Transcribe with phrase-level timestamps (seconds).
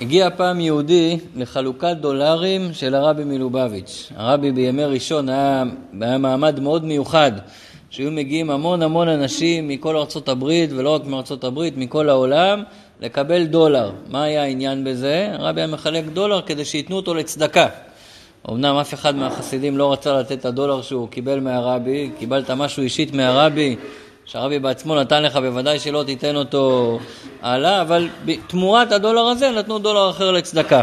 [0.00, 4.12] הגיע פעם יהודי לחלוקת דולרים של הרבי מלובביץ'.
[4.16, 5.64] הרבי בימי ראשון היה,
[6.00, 7.32] היה מעמד מאוד מיוחד,
[7.90, 12.62] שהיו מגיעים המון המון אנשים מכל ארצות הברית, ולא רק מארצות הברית, מכל העולם,
[13.00, 13.92] לקבל דולר.
[14.08, 15.28] מה היה העניין בזה?
[15.32, 17.68] הרבי היה מחלק דולר כדי שייתנו אותו לצדקה.
[18.50, 23.14] אמנם אף אחד מהחסידים לא רצה לתת את הדולר שהוא קיבל מהרבי, קיבלת משהו אישית
[23.14, 23.76] מהרבי,
[24.24, 26.98] שהרבי בעצמו נתן לך, בוודאי שלא תיתן אותו
[27.42, 28.08] הלאה, אבל
[28.46, 30.82] תמורת הדולר הזה נתנו דולר אחר לצדקה.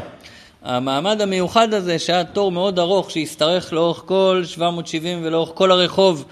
[0.64, 6.26] המעמד המיוחד הזה, שהיה תור מאוד ארוך, שהשתרך לאורך כל 770 ולאורך כל הרחוב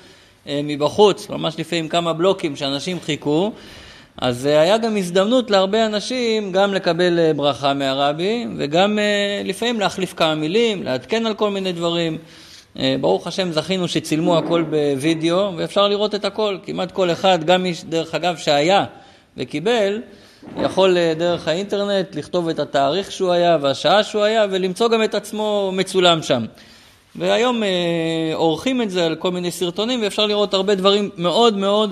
[0.47, 3.51] אה, מבחוץ, ממש לפעמים כמה בלוקים שאנשים חיכו,
[4.17, 8.99] אז אה, היה גם הזדמנות להרבה אנשים גם לקבל אה, ברכה מהרבי וגם
[9.45, 12.17] לפעמים להחליף כמה מילים, לעדכן על כל מיני דברים.
[13.01, 17.73] ברוך השם זכינו שצילמו הכל בווידאו ואפשר לראות את הכל, כמעט כל אחד, גם מי
[17.89, 18.85] דרך אגב שהיה
[19.37, 20.01] וקיבל,
[20.57, 25.71] יכול דרך האינטרנט לכתוב את התאריך שהוא היה והשעה שהוא היה ולמצוא גם את עצמו
[25.73, 26.45] מצולם שם.
[27.15, 27.69] והיום אה,
[28.33, 31.91] עורכים את זה על כל מיני סרטונים ואפשר לראות הרבה דברים מאוד מאוד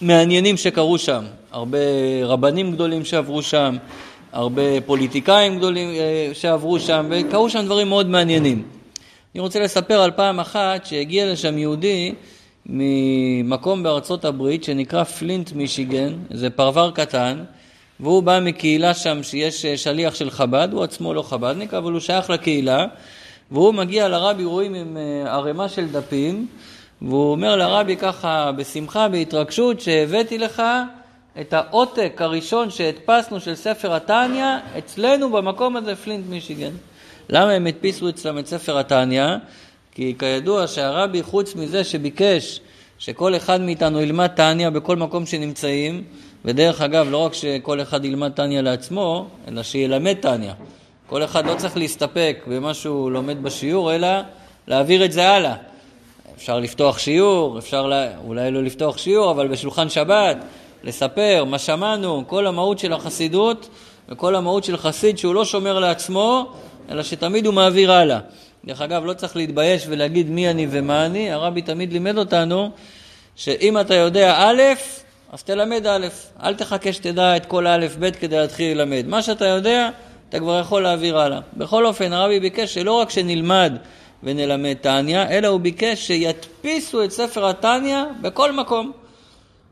[0.00, 1.24] מעניינים שקרו שם.
[1.52, 1.78] הרבה
[2.24, 3.76] רבנים גדולים שעברו שם,
[4.32, 8.73] הרבה פוליטיקאים גדולים אה, שעברו שם, וקרו שם דברים מאוד מעניינים.
[9.34, 12.14] אני רוצה לספר על פעם אחת שהגיע לשם יהודי
[12.66, 17.44] ממקום בארצות הברית שנקרא פלינט מישיגן, זה פרבר קטן,
[18.00, 22.00] והוא בא מקהילה שם שיש אה, שליח של חב"ד, הוא עצמו לא חב"דניק, אבל הוא
[22.00, 22.86] שייך לקהילה.
[23.50, 26.46] והוא מגיע לרבי, רואים עם אה, ערימה של דפים,
[27.02, 30.62] והוא אומר לרבי ככה בשמחה, בהתרגשות, שהבאתי לך
[31.40, 34.46] את העותק הראשון שהדפסנו של ספר התניא
[34.78, 36.72] אצלנו במקום הזה, פלינט מישיגן.
[37.28, 39.26] למה הם הדפיסו אצלם את ספר התניא?
[39.92, 42.60] כי כידוע שהרבי, חוץ מזה שביקש
[42.98, 46.04] שכל אחד מאיתנו ילמד תניא בכל מקום שנמצאים,
[46.44, 50.52] ודרך אגב, לא רק שכל אחד ילמד תניא לעצמו, אלא שילמד תניא.
[51.06, 54.08] כל אחד לא צריך להסתפק במה שהוא לומד בשיעור, אלא
[54.66, 55.54] להעביר את זה הלאה.
[56.36, 58.18] אפשר לפתוח שיעור, אפשר לה...
[58.24, 60.36] אולי לא לפתוח שיעור, אבל בשולחן שבת,
[60.84, 63.68] לספר מה שמענו, כל המהות של החסידות
[64.08, 66.52] וכל המהות של חסיד שהוא לא שומר לעצמו,
[66.90, 68.18] אלא שתמיד הוא מעביר הלאה.
[68.64, 72.70] דרך אגב, לא צריך להתבייש ולהגיד מי אני ומה אני, הרבי תמיד לימד אותנו
[73.36, 74.62] שאם אתה יודע א',
[75.32, 76.06] אז תלמד א',
[76.42, 79.06] אל תחכה שתדע את כל א', ב' כדי להתחיל ללמד.
[79.06, 79.88] מה שאתה יודע,
[80.28, 81.40] אתה כבר יכול להעביר הלאה.
[81.56, 83.72] בכל אופן, הרבי ביקש שלא רק שנלמד
[84.22, 88.92] ונלמד תניא, אלא הוא ביקש שידפיסו את ספר התניא בכל מקום.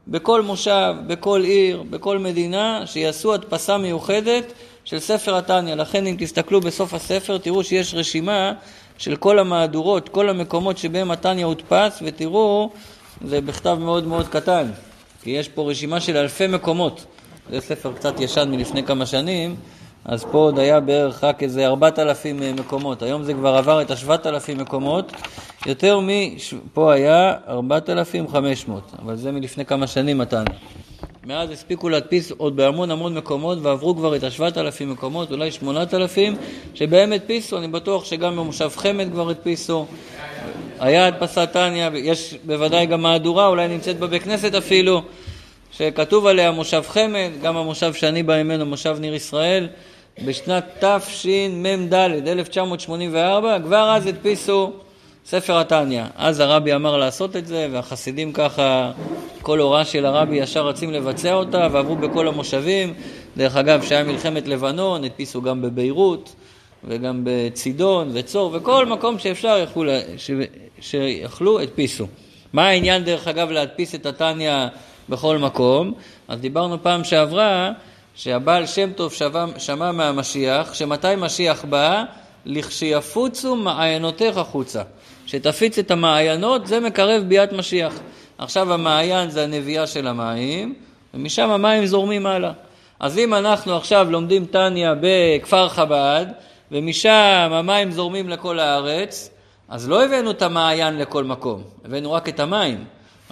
[0.08, 4.52] בכל מושב, בכל עיר, בכל מדינה, שיעשו הדפסה מיוחדת
[4.84, 5.74] של ספר התניא.
[5.74, 8.52] לכן אם תסתכלו בסוף הספר, תראו שיש רשימה
[8.98, 12.70] של כל המהדורות, כל המקומות שבהם התניא הודפס, ותראו,
[13.24, 14.70] זה בכתב מאוד מאוד קטן,
[15.22, 17.04] כי יש פה רשימה של אלפי מקומות.
[17.50, 19.56] זה ספר קצת ישן מלפני כמה שנים,
[20.04, 23.82] אז פה עוד היה בערך רק איזה ארבעת אלפים אה, מקומות, היום זה כבר עבר
[23.82, 25.12] את השבעת אלפים מקומות,
[25.66, 26.08] יותר מ...
[26.72, 30.44] פה היה ארבעת אלפים חמש מאות, אבל זה מלפני כמה שנים מתן.
[31.26, 35.94] מאז הספיקו להדפיס עוד בהמון המון מקומות ועברו כבר את השבעת אלפים מקומות, אולי שמונת
[35.94, 36.36] אלפים,
[36.74, 39.86] שבהם הדפיסו, אני בטוח שגם במושב חמד כבר הדפיסו.
[40.80, 45.02] היה הדפסת טניה, יש בוודאי גם מהדורה, אולי נמצאת בבית כנסת אפילו,
[45.72, 49.68] שכתוב עליה מושב חמד, גם המושב שאני בא ממנו, מושב ניר ישראל.
[50.24, 54.72] בשנת תשמ"ד, 1984, כבר אז הדפיסו
[55.26, 56.04] ספר התניא.
[56.16, 58.92] אז הרבי אמר לעשות את זה, והחסידים ככה,
[59.42, 62.94] כל הוראה של הרבי ישר רצים לבצע אותה, ועברו בכל המושבים.
[63.36, 66.34] דרך אגב, כשהיה מלחמת לבנון, הדפיסו גם בביירות,
[66.84, 69.64] וגם בצידון וצור, וכל מקום שאפשר.
[70.80, 72.06] שיכלו, הדפיסו.
[72.52, 74.66] מה העניין, דרך אגב, להדפיס את התניא
[75.08, 75.94] בכל מקום?
[76.28, 77.70] אז דיברנו פעם שעברה,
[78.14, 82.04] שהבעל שם טוב שמע, שמע מהמשיח, שמתי משיח בא?
[82.46, 84.82] לכשיפוצו מעיינותיך החוצה.
[85.32, 88.00] שתפיץ את המעיינות, זה מקרב ביאת משיח.
[88.38, 90.74] עכשיו המעיין זה הנביאה של המים,
[91.14, 92.52] ומשם המים זורמים הלאה.
[93.00, 96.26] אז אם אנחנו עכשיו לומדים טניה בכפר חב"ד,
[96.72, 99.30] ומשם המים זורמים לכל הארץ,
[99.68, 102.84] אז לא הבאנו את המעיין לכל מקום, הבאנו רק את המים.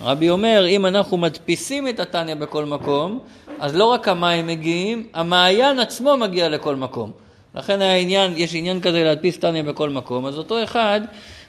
[0.02, 3.18] רבי אומר, אם אנחנו מדפיסים את התניא בכל מקום,
[3.58, 7.12] אז לא רק המים מגיעים, המעיין עצמו מגיע לכל מקום.
[7.54, 11.00] לכן העניין, יש עניין כזה להדפיס תניא בכל מקום, אז אותו אחד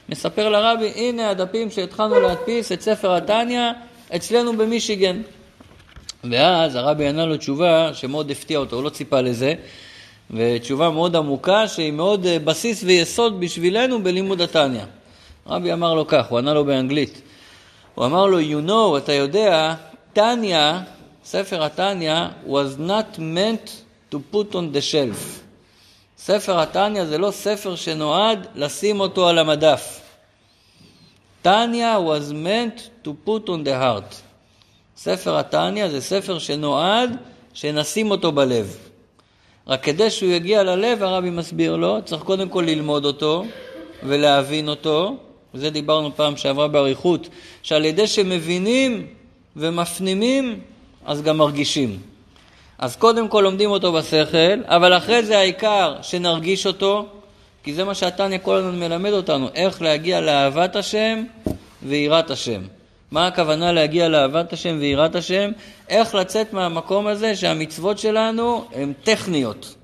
[0.08, 3.70] מספר לרבי, הנה הדפים שהתחלנו להדפיס את ספר התניא
[4.16, 5.22] אצלנו במישיגן.
[6.30, 9.54] ואז הרבי ענה לו תשובה שמאוד הפתיע אותו, הוא לא ציפה לזה,
[10.30, 14.84] ותשובה מאוד עמוקה שהיא מאוד אה, בסיס ויסוד בשבילנו בלימוד התניא.
[15.46, 17.22] רבי אמר לו כך, הוא ענה לו באנגלית,
[17.94, 19.74] הוא אמר לו, you know, אתה יודע,
[20.12, 20.58] תניא
[21.24, 23.70] ספר התניא was not meant
[24.14, 25.41] to put on the shelf.
[26.24, 30.00] ספר התניא זה לא ספר שנועד לשים אותו על המדף.
[31.42, 34.14] תניא was meant to put on the heart.
[34.96, 37.16] ספר התניא זה ספר שנועד
[37.54, 38.76] שנשים אותו בלב.
[39.66, 43.44] רק כדי שהוא יגיע ללב, הרבי מסביר לו, צריך קודם כל ללמוד אותו
[44.02, 45.16] ולהבין אותו,
[45.54, 47.28] וזה דיברנו פעם שעברה באריכות,
[47.62, 49.06] שעל ידי שמבינים
[49.56, 50.60] ומפנימים,
[51.06, 52.11] אז גם מרגישים.
[52.82, 57.06] אז קודם כל לומדים אותו בשכל, אבל אחרי זה העיקר שנרגיש אותו,
[57.64, 61.24] כי זה מה שהתניא כל הזמן מלמד אותנו, איך להגיע לאהבת השם
[61.82, 62.60] ויראת השם.
[63.10, 65.50] מה הכוונה להגיע לאהבת השם ויראת השם?
[65.88, 69.74] איך לצאת מהמקום הזה שהמצוות שלנו הן טכניות,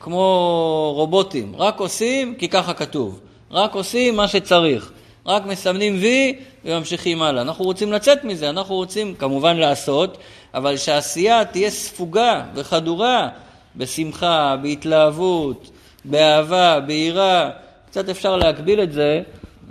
[0.00, 4.92] כמו רובוטים, רק עושים כי ככה כתוב, רק עושים מה שצריך,
[5.26, 7.42] רק מסמנים וי וממשיכים הלאה.
[7.42, 10.18] אנחנו רוצים לצאת מזה, אנחנו רוצים כמובן לעשות,
[10.54, 13.28] אבל שהעשייה תהיה ספוגה וחדורה
[13.76, 15.70] בשמחה, בהתלהבות,
[16.04, 17.50] באהבה, ביראה.
[17.86, 19.22] קצת אפשר להקביל את זה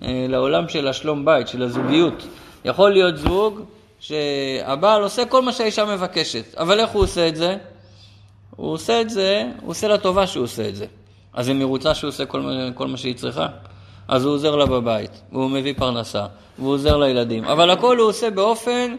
[0.01, 2.27] אה, לעולם של השלום בית, של הזוגיות.
[2.65, 3.61] יכול להיות זוג
[3.99, 7.57] שהבעל עושה כל מה שהאישה מבקשת, אבל איך הוא עושה את זה?
[8.55, 10.85] הוא עושה את זה, הוא עושה לה טובה שהוא עושה את זה.
[11.33, 12.43] אז היא מרוצה שהוא עושה כל,
[12.75, 13.47] כל מה שהיא צריכה?
[14.09, 16.25] אז הוא עוזר לה בבית, והוא מביא פרנסה,
[16.59, 18.95] והוא עוזר לילדים, אבל הכל הוא עושה באופן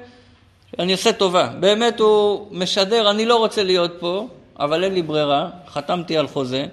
[0.79, 1.49] אני עושה טובה.
[1.61, 4.29] באמת הוא משדר, אני לא רוצה להיות פה,
[4.59, 6.67] אבל אין לי ברירה, חתמתי על חוזה,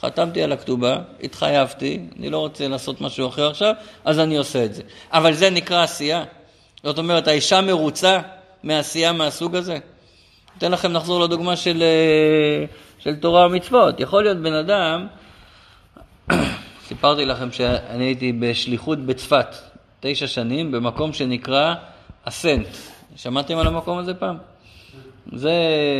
[0.00, 3.72] חתמתי על הכתובה, התחייבתי, אני לא רוצה לעשות משהו אחר עכשיו,
[4.04, 4.82] אז אני עושה את זה.
[5.12, 6.24] אבל זה נקרא עשייה.
[6.84, 8.18] זאת אומרת, האישה מרוצה
[8.62, 9.78] מעשייה מהסוג הזה.
[10.58, 12.64] אתן לכם לחזור לדוגמה של, אה,
[12.98, 14.00] של תורה ומצוות.
[14.00, 15.06] יכול להיות בן אדם,
[16.88, 19.46] סיפרתי לכם שאני הייתי בשליחות בצפת,
[20.00, 21.74] תשע שנים, במקום שנקרא
[22.24, 22.66] אסנט.
[23.16, 24.36] שמעתם על המקום הזה פעם?
[25.32, 25.52] זה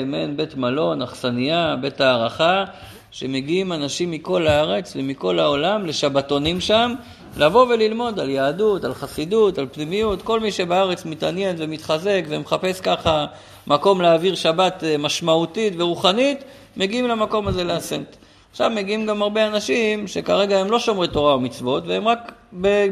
[0.06, 2.64] מעין בית מלון, אכסניה, בית הערכה,
[3.10, 6.94] שמגיעים אנשים מכל הארץ ומכל העולם לשבתונים שם,
[7.36, 13.26] לבוא וללמוד על יהדות, על חסידות, על פנימיות, כל מי שבארץ מתעניין ומתחזק ומחפש ככה
[13.66, 16.44] מקום להעביר שבת אה, משמעותית ורוחנית,
[16.76, 18.16] מגיעים למקום הזה לאסנט.
[18.56, 22.32] עכשיו מגיעים גם הרבה אנשים שכרגע הם לא שומרי תורה ומצוות והם רק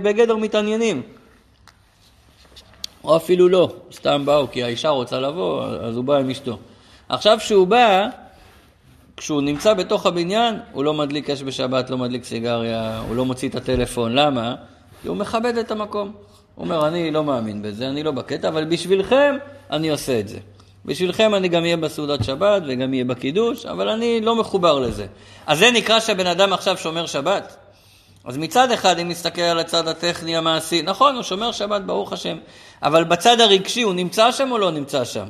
[0.03, 1.03] בגדר מתעניינים.
[3.05, 6.59] או אפילו לא, סתם באו כי האישה רוצה לבוא, אז הוא בא עם אשתו.
[7.09, 8.09] עכשיו כשהוא בא,
[9.17, 13.49] כשהוא נמצא בתוך הבניין, הוא לא מדליק אש בשבת, לא מדליק סיגריה, הוא לא מוציא
[13.49, 14.13] את הטלפון.
[14.15, 14.55] למה?
[15.03, 16.13] כי הוא מכבד את המקום.
[16.55, 19.37] הוא אומר, אני לא מאמין בזה, אני לא בקטע, אבל בשבילכם
[19.71, 20.39] אני עושה את זה.
[20.85, 25.07] בשבילכם אני גם אהיה בסעודת שבת וגם אהיה בקידוש, אבל אני לא מחובר לזה.
[25.47, 27.57] אז זה נקרא שהבן אדם עכשיו שומר שבת?
[28.25, 32.37] אז מצד אחד, אם נסתכל על הצד הטכני המעשי, נכון, הוא שומר שבת, ברוך השם,
[32.83, 35.27] אבל בצד הרגשי הוא נמצא שם או לא נמצא שם?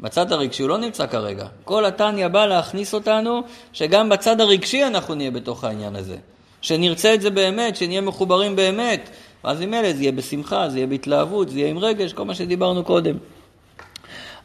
[0.00, 1.46] בצד הרגשי הוא לא נמצא כרגע.
[1.64, 3.42] כל התניא בא להכניס אותנו,
[3.72, 6.16] שגם בצד הרגשי אנחנו נהיה בתוך העניין הזה.
[6.60, 9.10] שנרצה את זה באמת, שנהיה מחוברים באמת.
[9.44, 12.34] ואז עם אלה זה יהיה בשמחה, זה יהיה בהתלהבות, זה יהיה עם רגש, כל מה
[12.34, 13.16] שדיברנו קודם.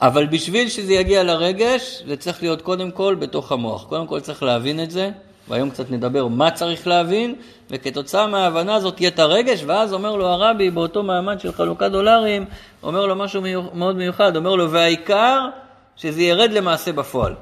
[0.04, 3.84] אבל בשביל שזה יגיע לרגש, זה צריך להיות קודם כל בתוך המוח.
[3.84, 5.10] קודם כל צריך להבין את זה,
[5.48, 7.36] והיום קצת נדבר מה צריך להבין,
[7.70, 12.46] וכתוצאה מההבנה הזאת יהיה את הרגש, ואז אומר לו הרבי באותו מעמד של חלוקת דולרים,
[12.84, 13.42] אומר לו משהו
[13.74, 15.48] מאוד מיוחד, אומר לו, והעיקר
[15.96, 17.34] שזה ירד למעשה בפועל.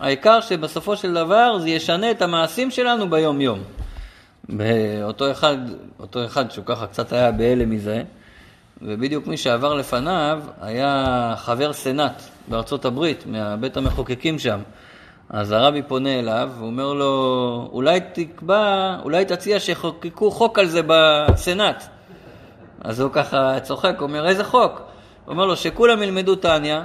[0.00, 3.58] העיקר שבסופו של דבר זה ישנה את המעשים שלנו ביום-יום.
[4.48, 5.56] באותו אחד,
[6.00, 8.02] אותו אחד שהוא ככה קצת היה בהלם מזה,
[8.84, 14.60] ובדיוק מי שעבר לפניו היה חבר סנאט בארצות הברית, מהבית המחוקקים שם.
[15.30, 21.84] אז הרבי פונה אליו ואומר לו, אולי תקבע, אולי תציע שיחוקקו חוק על זה בסנאט.
[22.80, 24.72] אז הוא ככה צוחק, אומר, איזה חוק?
[25.24, 26.84] הוא אומר לו, שכולם ילמדו טניה,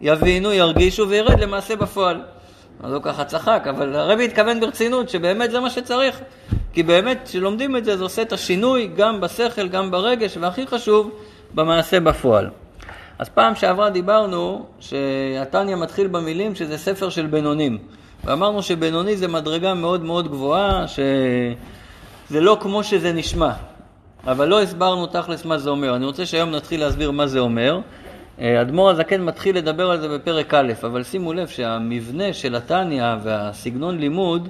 [0.00, 2.22] יבינו, ירגישו וירד למעשה בפועל.
[2.82, 6.20] אז הוא ככה צחק, אבל הרבי התכוון ברצינות שבאמת זה מה שצריך.
[6.72, 11.10] כי באמת, כשלומדים את זה, זה עושה את השינוי גם בשכל, גם ברגש, והכי חשוב,
[11.54, 12.50] במעשה בפועל.
[13.18, 17.78] אז פעם שעברה דיברנו שהתניא מתחיל במילים שזה ספר של בינונים.
[18.24, 23.52] ואמרנו שבינוני זה מדרגה מאוד מאוד גבוהה, שזה לא כמו שזה נשמע.
[24.26, 25.96] אבל לא הסברנו תכלס מה זה אומר.
[25.96, 27.78] אני רוצה שהיום נתחיל להסביר מה זה אומר.
[28.40, 33.04] אה, אדמו"ר הזקן מתחיל לדבר על זה בפרק א', אבל שימו לב שהמבנה של התניא
[33.22, 34.48] והסגנון לימוד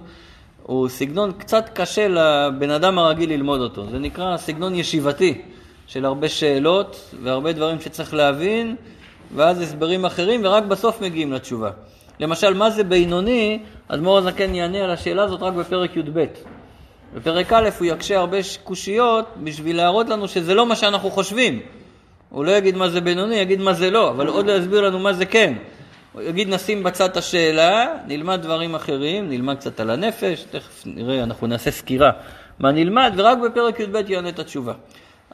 [0.62, 3.86] הוא סגנון קצת קשה לבן אדם הרגיל ללמוד אותו.
[3.90, 5.42] זה נקרא סגנון ישיבתי.
[5.86, 8.76] של הרבה שאלות והרבה דברים שצריך להבין,
[9.34, 11.70] ואז הסברים אחרים, ורק בסוף מגיעים לתשובה.
[12.20, 13.58] למשל, מה זה בינוני?
[13.88, 16.24] אדמו"ר הזקן יענה על השאלה הזאת רק בפרק י"ב.
[17.14, 21.60] בפרק א' הוא יקשה הרבה קושיות בשביל להראות לנו שזה לא מה שאנחנו חושבים.
[22.30, 24.98] הוא לא יגיד מה זה בינוני, יגיד מה זה לא, אבל עוד לא יסביר לנו
[24.98, 25.54] מה זה כן.
[26.12, 31.22] הוא יגיד נשים בצד את השאלה, נלמד דברים אחרים, נלמד קצת על הנפש, תכף נראה,
[31.22, 32.10] אנחנו נעשה סקירה
[32.58, 34.72] מה נלמד, ורק בפרק י"ב יענה את התשובה.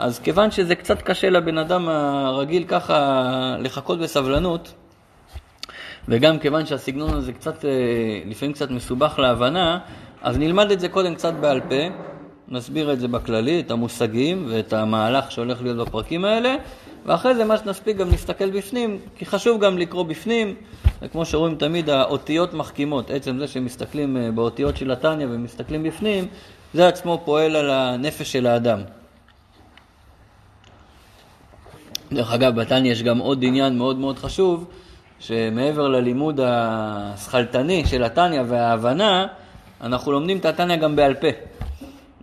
[0.00, 4.74] אז כיוון שזה קצת קשה לבן אדם הרגיל ככה לחכות בסבלנות,
[6.08, 7.70] וגם כיוון שהסגנון הזה קצת, אה,
[8.26, 9.78] לפעמים קצת מסובך להבנה,
[10.22, 11.74] אז נלמד את זה קודם קצת בעל פה,
[12.48, 16.54] נסביר את זה בכללי, את המושגים ואת המהלך שהולך להיות בפרקים האלה,
[17.06, 20.54] ואחרי זה מה שנספיק גם נסתכל בפנים, כי חשוב גם לקרוא בפנים,
[21.02, 26.26] וכמו שרואים תמיד האותיות מחכימות, עצם זה שמסתכלים אה, באותיות של התניא ומסתכלים בפנים,
[26.74, 28.80] זה עצמו פועל על הנפש של האדם.
[32.12, 34.66] דרך אגב, בתניא יש גם עוד עניין מאוד מאוד חשוב,
[35.18, 39.26] שמעבר ללימוד השכלתני של התניא וההבנה,
[39.80, 41.28] אנחנו לומדים את התניא גם בעל פה.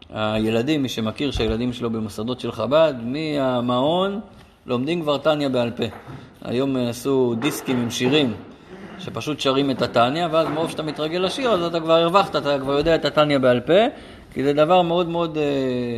[0.10, 4.20] הילדים, מי שמכיר שהילדים שלו במוסדות של חב"ד, מהמעון
[4.66, 5.84] לומדים כבר תניא בעל פה.
[6.46, 8.34] היום עשו דיסקים עם שירים
[9.00, 12.74] שפשוט שרים את התניא, ואז מרוב שאתה מתרגל לשיר, אז אתה כבר הרווחת, אתה כבר
[12.78, 13.74] יודע את התניא בעל פה,
[14.38, 15.44] כי זה דבר מאוד מאוד אה,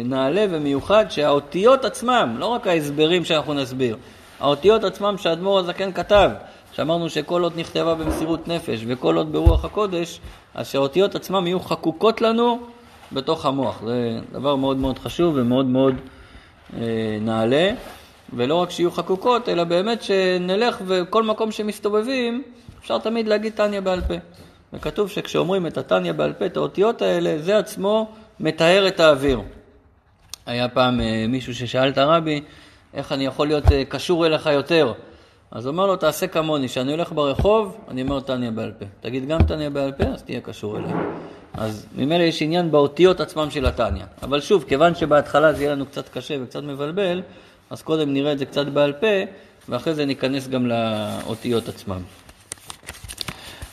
[0.05, 3.97] נעלה ומיוחד, שהאותיות עצמם, לא רק ההסברים שאנחנו נסביר,
[4.39, 6.29] האותיות עצמם שהאדמו"ר הזקן כתב,
[6.71, 10.19] שאמרנו שכל עוד נכתבה במסירות נפש וכל עוד ברוח הקודש,
[10.55, 12.59] אז שהאותיות עצמם יהיו חקוקות לנו
[13.11, 13.81] בתוך המוח.
[13.85, 15.95] זה דבר מאוד מאוד חשוב ומאוד מאוד
[16.73, 17.71] אה, נעלה.
[18.33, 22.43] ולא רק שיהיו חקוקות, אלא באמת שנלך וכל מקום שמסתובבים,
[22.79, 24.13] אפשר תמיד להגיד תניא בעל פה.
[24.73, 28.07] וכתוב שכשאומרים את התניא בעל פה, את האותיות האלה, זה עצמו
[28.39, 29.41] מטהר את האוויר.
[30.45, 32.41] היה פעם אה, מישהו ששאל את הרבי,
[32.93, 34.93] איך אני יכול להיות אה, קשור אליך יותר?
[35.51, 38.85] אז הוא אמר לו, תעשה כמוני, כשאני הולך ברחוב, אני אומר תניא בעל פה.
[39.01, 40.93] תגיד גם תניא בעל פה, אז תהיה קשור אליי.
[41.53, 44.03] אז ממילא יש עניין באותיות עצמם של התניא.
[44.23, 47.21] אבל שוב, כיוון שבהתחלה זה יהיה לנו קצת קשה וקצת מבלבל,
[47.69, 49.07] אז קודם נראה את זה קצת בעל פה,
[49.69, 52.01] ואחרי זה ניכנס גם לאותיות עצמם.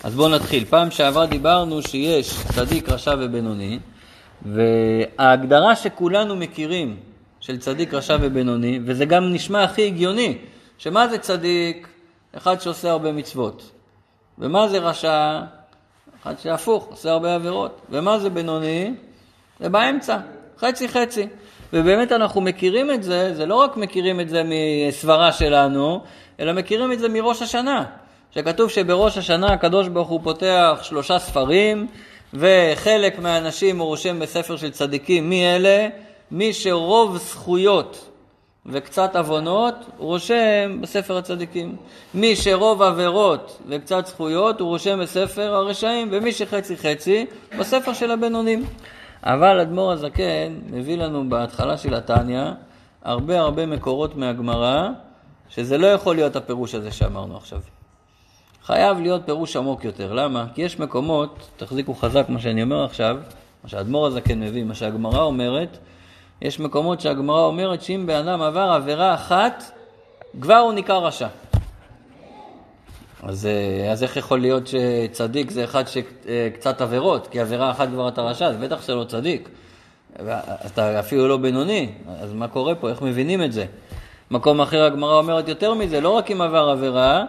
[0.04, 0.64] אז בואו נתחיל.
[0.64, 3.78] פעם שעברה דיברנו שיש צדיק, רשע ובינוני,
[4.42, 6.96] וההגדרה שכולנו מכירים
[7.40, 10.38] של צדיק, רשע ובינוני, וזה גם נשמע הכי הגיוני,
[10.78, 11.88] שמה זה צדיק?
[12.36, 13.70] אחד שעושה הרבה מצוות.
[14.38, 15.40] ומה זה רשע?
[16.22, 17.80] אחד שהפוך, עושה הרבה עבירות.
[17.90, 18.94] ומה זה בינוני?
[19.60, 20.18] זה באמצע,
[20.58, 21.26] חצי חצי.
[21.72, 24.42] ובאמת אנחנו מכירים את זה, זה לא רק מכירים את זה
[24.88, 26.02] מסברה שלנו,
[26.40, 27.84] אלא מכירים את זה מראש השנה.
[28.30, 31.86] שכתוב שבראש השנה הקדוש ברוך הוא פותח שלושה ספרים,
[32.34, 35.28] וחלק מהאנשים הוא רושם בספר של צדיקים.
[35.28, 35.88] מי אלה?
[36.30, 38.08] מי שרוב זכויות
[38.66, 41.76] וקצת עוונות, הוא רושם בספר הצדיקים.
[42.14, 47.26] מי שרוב עבירות וקצת זכויות, הוא רושם בספר הרשעים, ומי שחצי חצי,
[47.58, 48.64] בספר של הבינונים.
[49.22, 52.44] אבל אדמו"ר הזקן מביא לנו בהתחלה של התניא
[53.02, 54.88] הרבה הרבה מקורות מהגמרא,
[55.48, 57.60] שזה לא יכול להיות הפירוש הזה שאמרנו עכשיו.
[58.66, 60.12] חייב להיות פירוש עמוק יותר.
[60.12, 60.46] למה?
[60.54, 63.16] כי יש מקומות, תחזיקו חזק מה שאני אומר עכשיו,
[63.64, 65.78] מה שהאדמו"ר הזקן מביא, מה שהגמרא אומרת,
[66.42, 69.64] יש מקומות שהגמרא אומרת שאם בן אדם עבר עבירה אחת,
[70.40, 71.26] כבר הוא נקרא רשע.
[73.22, 78.08] אז, אה, אז איך יכול להיות שצדיק זה אחד שקצת עבירות, כי עבירה אחת כבר
[78.08, 79.48] אתה רשע, אז בטח שלא צדיק.
[80.66, 82.90] אתה אפילו לא בינוני, אז מה קורה פה?
[82.90, 83.66] איך מבינים את זה?
[84.30, 87.24] מקום אחר הגמרא אומרת יותר מזה, לא רק אם עבר עבירה,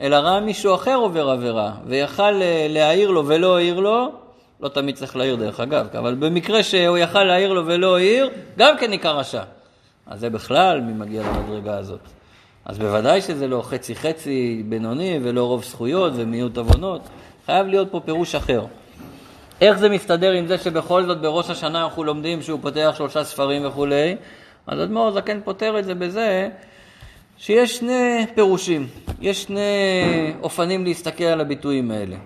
[0.00, 4.12] אלא ראה מישהו אחר עובר עבירה, ויכל אה, להעיר לו ולא העיר לו,
[4.60, 8.76] לא תמיד צריך להעיר דרך אגב, אבל במקרה שהוא יכל להעיר לו ולא העיר, גם
[8.80, 9.42] כן נקרא רשע.
[10.06, 12.00] אז זה בכלל מי מגיע למדרגה הזאת.
[12.64, 17.00] אז בוודאי שזה לא חצי חצי בינוני ולא רוב זכויות ומיעוט עוונות,
[17.46, 18.64] חייב להיות פה פירוש אחר.
[19.60, 23.66] איך זה מסתדר עם זה שבכל זאת בראש השנה אנחנו לומדים שהוא פותח שלושה ספרים
[23.66, 24.16] וכולי?
[24.66, 26.48] אז אדמו"ר זקן פותר את זה בזה
[27.38, 28.86] שיש שני פירושים,
[29.20, 29.60] יש שני
[30.42, 32.16] אופנים להסתכל על הביטויים האלה.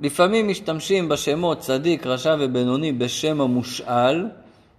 [0.00, 4.26] לפעמים משתמשים בשמות צדיק, רשע ובינוני בשם המושאל,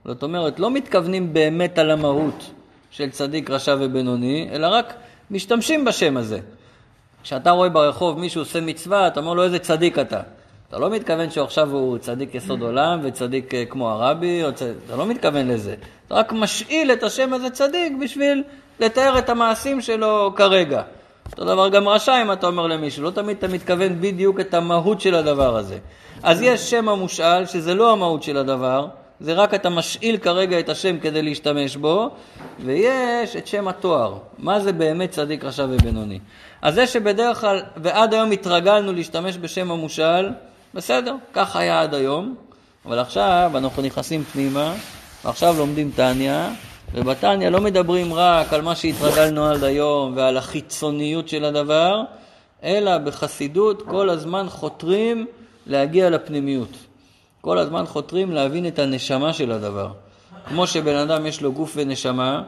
[0.06, 2.52] זאת אומרת, לא מתכוונים באמת על המהות.
[2.92, 4.94] של צדיק, רשע ובינוני, אלא רק
[5.32, 6.40] משתמשים בשם הזה.
[7.24, 10.22] כשאתה רואה ברחוב מישהו עושה מצווה, אתה אומר לו איזה צדיק אתה.
[10.70, 14.62] אתה לא מתכוון שעכשיו הוא צדיק יסוד עולם וצדיק אה, כמו הרבי, צ...
[14.62, 15.76] אתה לא מתכוון לזה.
[16.08, 18.44] אתה רק משאיל את השם הזה צדיק בשביל
[18.82, 20.82] לתאר את המעשים שלו כרגע.
[21.32, 25.02] אותו דבר גם רשע אם אתה אומר למישהו, לא תמיד אתה מתכוון בדיוק את המהות
[25.02, 25.78] של הדבר הזה.
[26.24, 28.88] אז יש שם המושאל, שזה לא המהות של הדבר,
[29.20, 32.10] זה רק אתה משאיל כרגע את השם כדי להשתמש בו,
[32.60, 34.18] ויש את שם התואר.
[34.38, 36.20] מה זה באמת צדיק, רשע ובינוני?
[36.62, 40.30] אז זה שבדרך כלל, ועד היום התרגלנו להשתמש בשם המושל,
[40.74, 42.36] בסדר, כך היה עד היום,
[42.86, 44.74] אבל עכשיו אנחנו נכנסים פנימה,
[45.26, 46.50] ועכשיו לומדים טניה,
[46.94, 52.02] ובטניה לא מדברים רק על מה שהתרגלנו עד היום ועל החיצוניות של הדבר,
[52.64, 55.26] אלא בחסידות כל הזמן חותרים
[55.68, 56.70] להגיע לפנימיות.
[57.42, 59.88] כל הזמן חותרים להבין את הנשמה של הדבר.
[60.46, 62.44] כמו שבן אדם יש לו גוף ונשמה,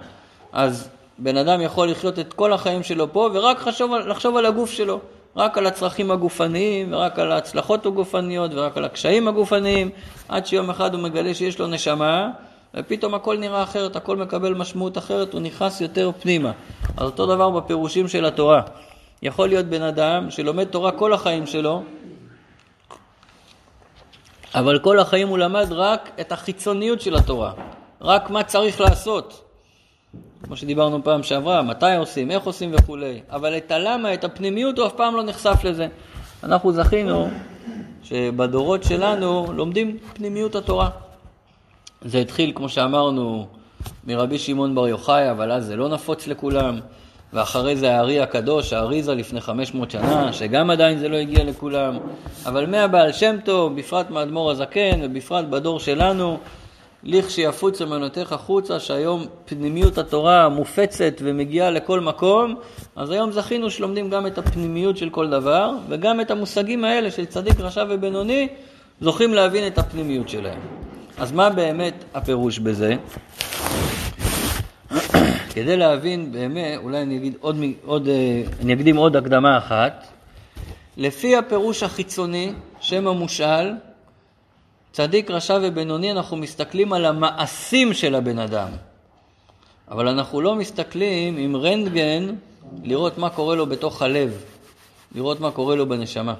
[0.53, 4.71] אז בן אדם יכול לחיות את כל החיים שלו פה ורק חשוב, לחשוב על הגוף
[4.71, 4.99] שלו,
[5.35, 9.89] רק על הצרכים הגופניים ורק על ההצלחות הגופניות ורק על הקשיים הגופניים,
[10.29, 12.29] עד שיום אחד הוא מגלה שיש לו נשמה
[12.75, 16.51] ופתאום הכל נראה אחרת, הכל מקבל משמעות אחרת, הוא נכנס יותר פנימה.
[16.97, 18.61] אז אותו דבר בפירושים של התורה.
[19.21, 21.83] יכול להיות בן אדם שלומד תורה כל החיים שלו,
[24.55, 27.53] אבל כל החיים הוא למד רק את החיצוניות של התורה,
[28.01, 29.43] רק מה צריך לעשות.
[30.43, 34.87] כמו שדיברנו פעם שעברה, מתי עושים, איך עושים וכולי, אבל את הלמה, את הפנימיות, הוא
[34.87, 35.87] אף פעם לא נחשף לזה.
[36.43, 37.29] אנחנו זכינו
[38.03, 40.89] שבדורות שלנו לומדים פנימיות התורה.
[42.05, 43.47] זה התחיל, כמו שאמרנו,
[44.07, 46.79] מרבי שמעון בר יוחאי, אבל אז זה לא נפוץ לכולם.
[47.33, 51.97] ואחרי זה הארי הקדוש, האריזה לפני 500 שנה, שגם עדיין זה לא הגיע לכולם.
[52.45, 56.37] אבל מהבעל שם טוב, בפרט מאדמו"ר הזקן, ובפרט בדור שלנו,
[57.03, 62.55] לכשיפוץ אמונותיך החוצה, שהיום פנימיות התורה מופצת ומגיעה לכל מקום,
[62.95, 67.25] אז היום זכינו שלומדים גם את הפנימיות של כל דבר, וגם את המושגים האלה של
[67.25, 68.47] צדיק, רשע ובינוני,
[69.01, 70.59] זוכים להבין את הפנימיות שלהם.
[71.17, 72.95] אז מה באמת הפירוש בזה?
[75.53, 80.07] כדי להבין באמת, אולי אני אגיד עוד, עוד, אה, אני אקדים עוד הקדמה אחת.
[80.97, 83.73] לפי הפירוש החיצוני, שם המושאל,
[84.91, 88.69] צדיק, רשע ובינוני, אנחנו מסתכלים על המעשים של הבן אדם.
[89.91, 92.35] אבל אנחנו לא מסתכלים עם רנטגן
[92.83, 94.43] לראות מה קורה לו בתוך הלב,
[95.15, 96.33] לראות מה קורה לו בנשמה.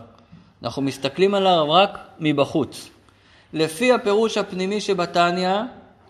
[0.64, 2.90] אנחנו מסתכלים עליו רק מבחוץ.
[3.54, 5.60] לפי הפירוש הפנימי שבתניא,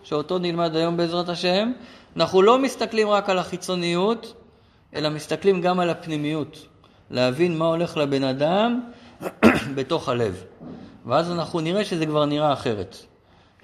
[0.02, 1.72] שאותו נלמד היום בעזרת השם,
[2.16, 4.34] אנחנו לא מסתכלים רק על החיצוניות,
[4.94, 6.66] אלא מסתכלים גם על הפנימיות.
[7.10, 8.80] להבין מה הולך לבן אדם
[9.76, 10.44] בתוך הלב.
[11.06, 12.96] ואז אנחנו נראה שזה כבר נראה אחרת.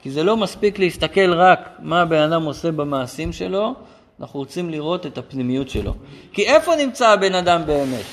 [0.02, 3.74] כי זה לא מספיק להסתכל רק מה הבן אדם עושה במעשים שלו,
[4.20, 5.94] אנחנו רוצים לראות את הפנימיות שלו.
[6.32, 8.04] כי איפה נמצא הבן אדם באמת?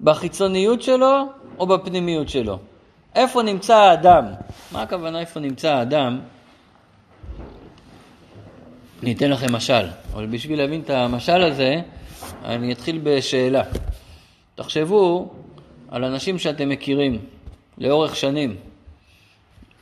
[0.00, 1.24] בחיצוניות שלו
[1.58, 2.58] או בפנימיות שלו?
[3.14, 4.24] איפה נמצא האדם?
[4.72, 6.20] מה הכוונה איפה נמצא האדם?
[9.02, 11.80] אני אתן לכם משל, אבל בשביל להבין את המשל הזה,
[12.44, 13.62] אני אתחיל בשאלה.
[14.54, 15.30] תחשבו
[15.90, 17.18] על אנשים שאתם מכירים
[17.78, 18.56] לאורך שנים,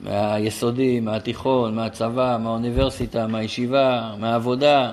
[0.01, 4.91] מהיסודי, מהתיכון, מהצבא, מהאוניברסיטה, מהישיבה, מהעבודה.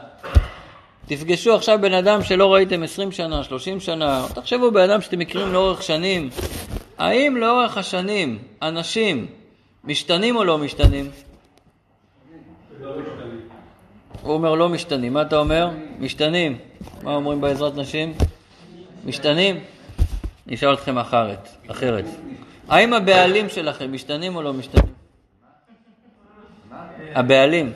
[1.05, 5.53] תפגשו עכשיו בן אדם שלא ראיתם 20 שנה, 30 שנה, תחשבו בן אדם שאתם מכירים
[5.53, 6.29] לאורך שנים.
[6.97, 9.27] האם לאורך השנים אנשים
[9.83, 11.11] משתנים או לא משתנים?
[14.21, 15.13] הוא אומר לא משתנים.
[15.13, 15.69] מה אתה אומר?
[15.99, 16.57] משתנים.
[17.03, 18.13] מה אומרים בעזרת נשים?
[19.05, 19.59] משתנים?
[20.47, 21.49] נשאל אתכם אחרת.
[21.71, 22.05] אחרת.
[22.67, 24.93] האם הבעלים שלכם משתנים או לא משתנים?
[27.15, 27.73] הבעלים.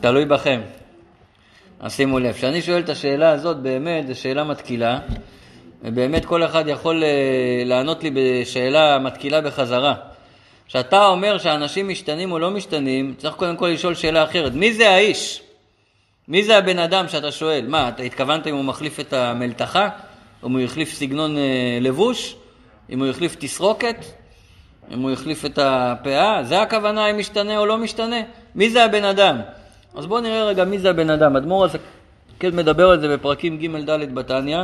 [0.00, 0.60] תלוי בכם.
[1.80, 5.00] אז שימו לב, כשאני שואל את השאלה הזאת, באמת, זו שאלה מתקילה,
[5.82, 9.94] ובאמת כל אחד יכול אה, לענות לי בשאלה מתקילה בחזרה.
[10.66, 14.52] כשאתה אומר שאנשים משתנים או לא משתנים, צריך קודם כל לשאול שאלה אחרת.
[14.52, 15.42] מי זה האיש?
[16.28, 17.64] מי זה הבן אדם שאתה שואל?
[17.68, 19.88] מה, אתה התכוונת אם הוא מחליף את המלתחה?
[20.46, 22.36] אם הוא יחליף סגנון אה, לבוש?
[22.90, 24.04] אם הוא יחליף תסרוקת?
[24.94, 26.44] אם הוא יחליף את הפאה?
[26.44, 28.20] זה הכוונה אם משתנה או לא משתנה?
[28.54, 29.40] מי זה הבן אדם?
[29.96, 31.36] אז בואו נראה רגע מי זה הבן אדם.
[31.36, 31.66] אדמו"ר
[32.40, 34.58] כן מדבר על זה בפרקים ג'-ד' בתניא.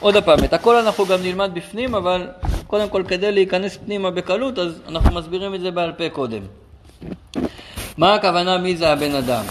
[0.00, 2.26] עוד פעם, את הכל אנחנו גם נלמד בפנים, אבל
[2.66, 6.42] קודם כל כדי להיכנס פנימה בקלות, אז אנחנו מסבירים את זה בעל פה קודם.
[7.98, 9.44] מה הכוונה מי זה הבן אדם?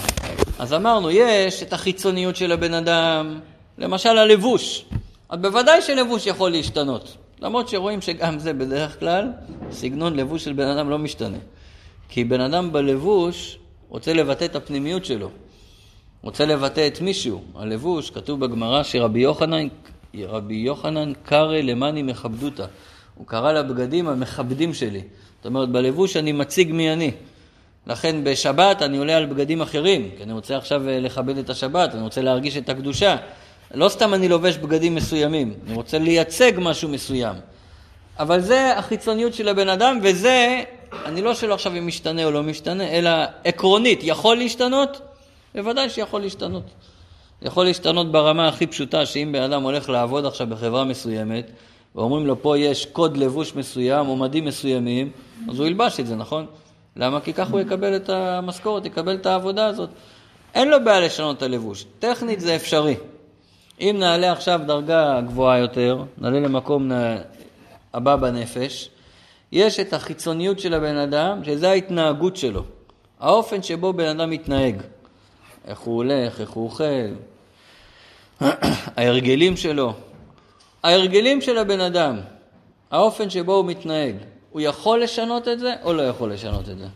[0.58, 3.40] אז אמרנו, יש את החיצוניות של הבן אדם,
[3.78, 4.84] למשל הלבוש.
[5.28, 7.16] אז בוודאי שלבוש יכול להשתנות.
[7.40, 9.28] למרות שרואים שגם זה בדרך כלל,
[9.70, 11.38] סגנון לבוש של בן אדם לא משתנה.
[12.08, 15.30] כי בן אדם בלבוש רוצה לבטא את הפנימיות שלו.
[16.28, 17.42] רוצה לבטא את מישהו.
[17.54, 19.68] הלבוש, כתוב בגמרא שרבי יוחנן,
[20.18, 22.64] רבי יוחנן קרא למאני מכבדותא.
[23.14, 25.02] הוא קרא לבגדים המכבדים שלי.
[25.36, 27.10] זאת אומרת, בלבוש אני מציג מי אני.
[27.86, 31.94] לכן בשבת אני עולה על בגדים אחרים, כי אני רוצה עכשיו אה, לכבד את השבת,
[31.94, 33.16] אני רוצה להרגיש את הקדושה.
[33.74, 37.34] לא סתם אני לובש בגדים מסוימים, אני רוצה לייצג משהו מסוים.
[38.18, 40.62] אבל זה החיצוניות של הבן אדם, וזה,
[41.04, 43.10] אני לא שואל עכשיו אם משתנה או לא משתנה, אלא
[43.44, 45.07] עקרונית, יכול להשתנות?
[45.58, 46.62] בוודאי שיכול להשתנות.
[47.42, 51.50] יכול להשתנות ברמה הכי פשוטה, שאם בן אדם הולך לעבוד עכשיו בחברה מסוימת,
[51.94, 55.10] ואומרים לו פה יש קוד לבוש מסוים או מסוימים,
[55.48, 56.46] אז הוא ילבש את זה, נכון?
[56.96, 57.20] למה?
[57.20, 59.90] כי ככה הוא יקבל את המשכורת, יקבל את העבודה הזאת.
[60.54, 61.84] אין לו בעיה לשנות את הלבוש.
[61.98, 62.96] טכנית זה אפשרי.
[63.80, 66.90] אם נעלה עכשיו דרגה גבוהה יותר, נעלה למקום
[67.94, 68.90] הבא בנפש,
[69.52, 72.62] יש את החיצוניות של הבן אדם, שזה ההתנהגות שלו.
[73.20, 74.82] האופן שבו בן אדם מתנהג.
[75.68, 76.84] איך הוא הולך, איך הוא אוכל,
[78.96, 79.92] ההרגלים שלו.
[80.82, 82.20] ההרגלים של הבן אדם,
[82.90, 84.14] האופן שבו הוא מתנהג,
[84.50, 86.86] הוא יכול לשנות את זה או לא יכול לשנות את זה?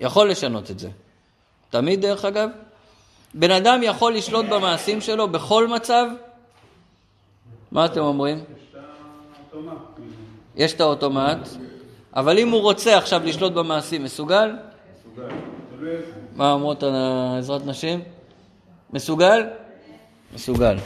[0.00, 0.88] יכול לשנות את זה.
[1.70, 2.48] תמיד, דרך אגב.
[3.34, 6.06] בן אדם יכול לשלוט במעשים שלו בכל מצב?
[7.72, 8.44] מה אתם אומרים?
[10.56, 11.48] יש את האוטומט,
[12.16, 14.52] אבל אם הוא רוצה עכשיו לשלוט במעשים, מסוגל?
[15.80, 16.17] מסוגל.
[16.38, 16.82] מה אומרות
[17.38, 18.00] עזרת נשים?
[18.92, 19.46] מסוגל?
[20.34, 20.76] מסוגל.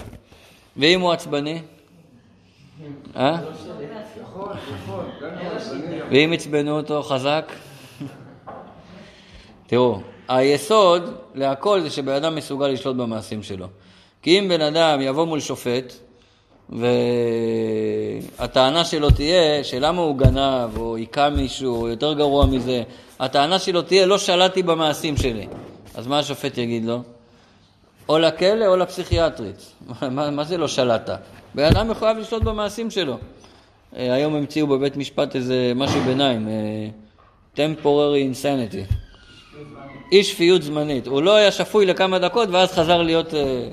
[0.76, 1.62] ואם הוא עצבני?
[3.16, 3.36] אה?
[6.10, 7.52] ואם עצבנו אותו חזק?
[9.66, 11.02] תראו, היסוד
[11.34, 13.66] להכל זה שבן אדם מסוגל לשלוט במעשים שלו.
[14.22, 15.92] כי אם בן אדם יבוא מול שופט,
[18.38, 22.82] והטענה שלו תהיה שלמה הוא גנב, או היכה מישהו, או יותר גרוע מזה,
[23.22, 25.46] הטענה שלו תהיה לא שלטתי במעשים שלי.
[25.94, 27.02] אז מה השופט יגיד לו?
[28.08, 29.72] או לכלא או לפסיכיאטרית.
[30.10, 31.18] מה, מה זה לא שלטת?
[31.54, 33.18] בן אדם מחויב לשלוט במעשים שלו.
[33.96, 36.88] אה, היום המציאו בבית משפט איזה משהו ביניים, אה,
[37.56, 38.94] temporary insanity.
[40.12, 41.06] אי שפיות זמנית.
[41.06, 43.34] הוא לא היה שפוי לכמה דקות ואז חזר להיות...
[43.34, 43.68] אה,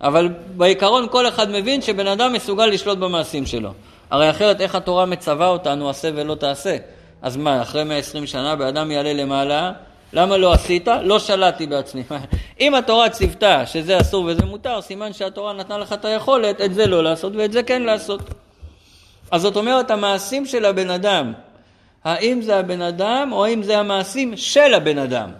[0.00, 3.70] אבל בעיקרון כל אחד מבין שבן אדם מסוגל לשלוט במעשים שלו.
[4.10, 6.76] הרי אחרת איך התורה מצווה אותנו עשה ולא תעשה?
[7.22, 9.72] אז מה, אחרי 120 שנה בן אדם יעלה למעלה,
[10.12, 10.88] למה לא עשית?
[11.02, 12.02] לא שלטתי בעצמי.
[12.60, 16.86] אם התורה ציוותה שזה אסור וזה מותר, סימן שהתורה נתנה לך את היכולת את זה
[16.86, 18.20] לא לעשות ואת זה כן לעשות.
[19.30, 21.32] אז זאת אומרת, המעשים של הבן אדם,
[22.04, 25.30] האם זה הבן אדם או האם זה המעשים של הבן אדם?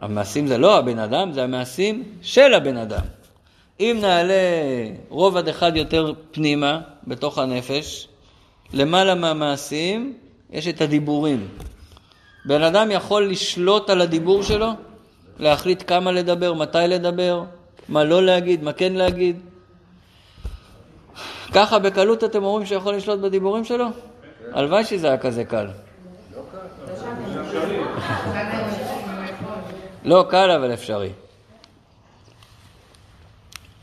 [0.00, 3.04] המעשים זה לא הבן אדם, זה המעשים של הבן אדם.
[3.80, 4.34] אם נעלה
[5.08, 8.08] רובד אחד יותר פנימה, בתוך הנפש,
[8.72, 10.14] למעלה מהמעשים,
[10.52, 11.48] יש את הדיבורים.
[12.44, 14.70] בן אדם יכול לשלוט על הדיבור שלו,
[15.38, 17.44] להחליט כמה לדבר, מתי לדבר,
[17.88, 19.40] מה לא להגיד, מה כן להגיד.
[21.52, 23.86] ככה בקלות אתם אומרים שיכול לשלוט בדיבורים שלו?
[24.52, 25.66] הלוואי שזה היה כזה קל.
[30.04, 31.10] לא קל אבל אפשרי.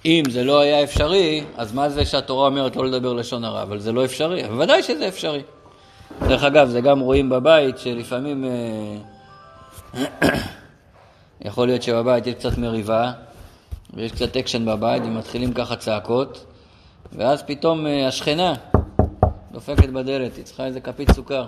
[0.05, 3.61] אם זה לא היה אפשרי, אז מה זה שהתורה אומרת לא לדבר לשון הרע?
[3.61, 5.41] אבל זה לא אפשרי, בוודאי שזה אפשרי.
[6.27, 10.07] דרך אגב, זה גם רואים בבית שלפעמים אה,
[11.47, 13.11] יכול להיות שבבית יש קצת מריבה
[13.93, 16.45] ויש קצת אקשן בבית ומתחילים ככה צעקות
[17.13, 18.53] ואז פתאום אה, השכנה
[19.51, 21.45] דופקת בדלת, היא צריכה איזה כפית סוכר.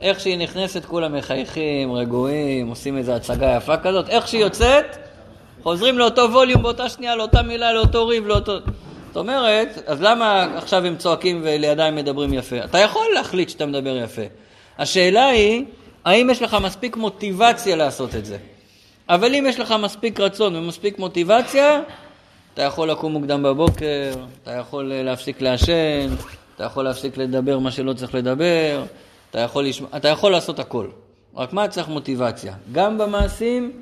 [0.00, 4.96] איך שהיא נכנסת כולם מחייכים, רגועים, עושים איזו הצגה יפה כזאת, איך שהיא יוצאת,
[5.62, 8.52] חוזרים לאותו ווליום באותה שנייה, לאותה מילה, לאותו ריב, לאותו...
[9.12, 12.64] זאת אומרת, אז למה עכשיו הם צועקים ולידיים מדברים יפה?
[12.64, 14.22] אתה יכול להחליט שאתה מדבר יפה.
[14.78, 15.64] השאלה היא,
[16.04, 18.36] האם יש לך מספיק מוטיבציה לעשות את זה?
[19.08, 21.80] אבל אם יש לך מספיק רצון ומספיק מוטיבציה,
[22.54, 26.08] אתה יכול לקום מוקדם בבוקר, אתה יכול להפסיק לעשן,
[26.56, 28.84] אתה יכול להפסיק לדבר מה שלא צריך לדבר,
[29.30, 30.86] אתה יכול, לשמוע, אתה יכול לעשות הכל.
[31.36, 32.54] רק מה צריך מוטיבציה?
[32.72, 33.72] גם במעשים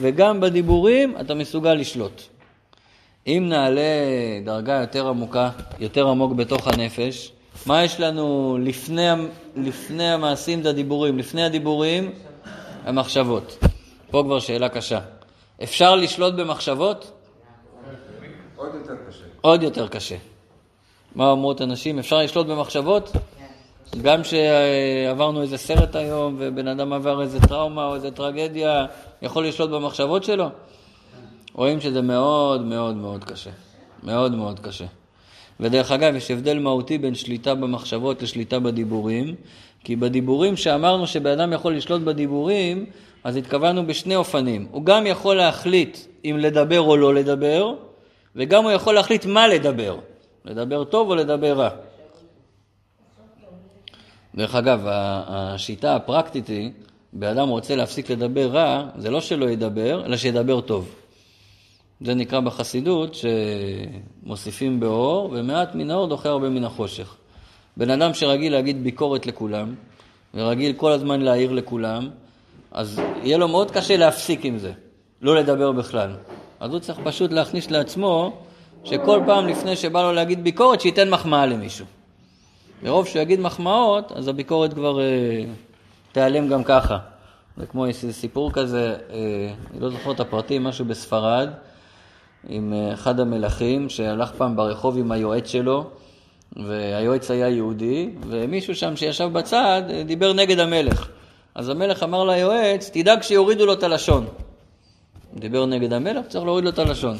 [0.00, 2.37] וגם בדיבורים אתה מסוגל לשלוט.
[3.26, 3.82] אם נעלה
[4.44, 5.50] דרגה יותר עמוקה,
[5.80, 7.32] יותר עמוק בתוך הנפש,
[7.66, 9.06] מה יש לנו לפני,
[9.56, 12.12] לפני המעשים זה הדיבורים, לפני הדיבורים
[12.84, 13.58] המחשבות.
[14.10, 15.00] פה כבר שאלה קשה.
[15.62, 17.12] אפשר לשלוט במחשבות?
[18.56, 19.24] עוד יותר קשה.
[19.40, 20.16] עוד יותר קשה.
[21.14, 21.98] מה אומרות אנשים?
[21.98, 23.12] אפשר לשלוט במחשבות?
[24.02, 28.86] גם שעברנו איזה סרט היום ובן אדם עבר איזה טראומה או איזה טרגדיה,
[29.22, 30.48] יכול לשלוט במחשבות שלו?
[31.58, 33.50] רואים שזה מאוד מאוד מאוד קשה.
[34.02, 34.84] מאוד מאוד קשה.
[35.60, 39.34] ודרך אגב, יש הבדל מהותי בין שליטה במחשבות לשליטה בדיבורים,
[39.84, 42.86] כי בדיבורים שאמרנו שבן אדם יכול לשלוט בדיבורים,
[43.24, 44.66] אז התכוונו בשני אופנים.
[44.70, 47.74] הוא גם יכול להחליט אם לדבר או לא לדבר,
[48.36, 49.96] וגם הוא יכול להחליט מה לדבר.
[50.44, 51.68] לדבר טוב או לדבר רע.
[54.34, 56.70] דרך אגב, השיטה הפרקטית היא,
[57.12, 60.94] באדם רוצה להפסיק לדבר רע, זה לא שלא ידבר, אלא שידבר טוב.
[62.00, 63.16] זה נקרא בחסידות
[64.24, 67.14] שמוסיפים באור, ומעט מן האור דוחה הרבה מן החושך.
[67.76, 69.74] בן אדם שרגיל להגיד ביקורת לכולם,
[70.34, 72.08] ורגיל כל הזמן להעיר לכולם,
[72.72, 74.72] אז יהיה לו מאוד קשה להפסיק עם זה,
[75.22, 76.10] לא לדבר בכלל.
[76.60, 78.32] אז הוא צריך פשוט להכניס לעצמו
[78.84, 81.86] שכל פעם לפני שבא לו להגיד ביקורת, שייתן מחמאה למישהו.
[82.82, 85.44] מרוב שהוא יגיד מחמאות, אז הביקורת כבר אה,
[86.12, 86.98] תיעלם גם ככה.
[87.56, 91.48] זה כמו איזה סיפור כזה, אה, אני לא זוכר את הפרטים, משהו בספרד,
[92.48, 95.90] עם אה, אחד המלכים שהלך פעם ברחוב עם היועץ שלו,
[96.56, 101.08] והיועץ היה יהודי, ומישהו שם שישב בצד אה, דיבר נגד המלך.
[101.54, 104.26] אז המלך אמר ליועץ, תדאג שיורידו לו את הלשון.
[105.34, 107.16] דיבר נגד המלך, צריך להוריד לו את הלשון.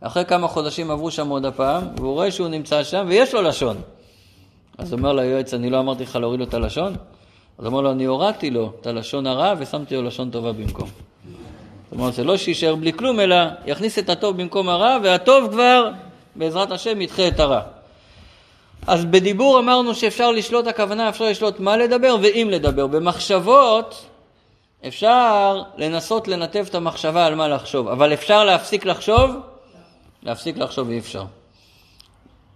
[0.00, 3.76] אחרי כמה חודשים עברו שם עוד הפעם, והוא רואה שהוא נמצא שם ויש לו לשון.
[4.78, 6.94] אז אומר ליועץ, אני לא אמרתי לך להוריד לו את הלשון?
[7.58, 10.88] אז אמר לו, אני הורדתי לו את הלשון הרע ושמתי לו לשון טובה במקום.
[11.92, 15.90] אומרת, זה לא שיישאר בלי כלום, אלא יכניס את הטוב במקום הרע, והטוב כבר,
[16.36, 17.60] בעזרת השם, ידחה את הרע.
[18.86, 22.86] אז בדיבור אמרנו שאפשר לשלוט, הכוונה אפשר לשלוט מה לדבר ואם לדבר.
[22.86, 24.06] במחשבות
[24.88, 29.30] אפשר לנסות לנתב את המחשבה על מה לחשוב, אבל אפשר להפסיק לחשוב?
[30.22, 31.24] להפסיק לחשוב אי אפשר.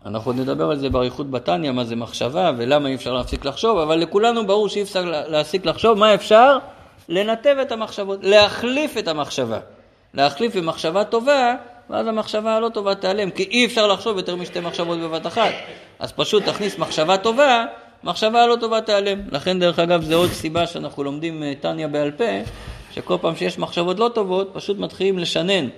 [0.07, 3.99] אנחנו נדבר על זה באריכות בתניא, מה זה מחשבה ולמה אי אפשר להפסיק לחשוב, אבל
[3.99, 6.59] לכולנו ברור שאי אפשר להפסיק לחשוב, מה אפשר?
[7.09, 9.59] לנתב את המחשבות, להחליף את המחשבה.
[10.15, 11.55] להחליף במחשבה טובה,
[11.91, 15.53] ואז המחשבה הלא טובה תיעלם, כי אי אפשר לחשוב יותר משתי מחשבות בבת אחת.
[15.99, 17.65] אז פשוט תכניס מחשבה טובה,
[18.05, 19.21] מחשבה הלא טובה תיעלם.
[19.33, 22.25] לכן דרך אגב זה עוד סיבה שאנחנו לומדים טניה בעל פה,
[22.93, 25.69] שכל פעם שיש מחשבות לא טובות, פשוט מתחילים לשנן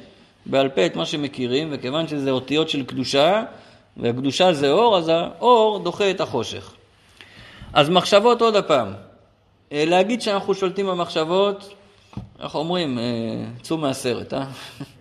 [0.47, 3.43] בעל פה את מה שמכירים, וכיוון שזה אותיות של קדושה,
[3.97, 6.75] והקדושה זה אור, אז האור דוחה את החושך.
[7.73, 9.08] אז מחשבות עוד הפעם.
[9.73, 11.75] אה, להגיד שאנחנו שולטים במחשבות,
[12.43, 13.05] איך אומרים, אה,
[13.63, 14.45] צאו מהסרט, אה?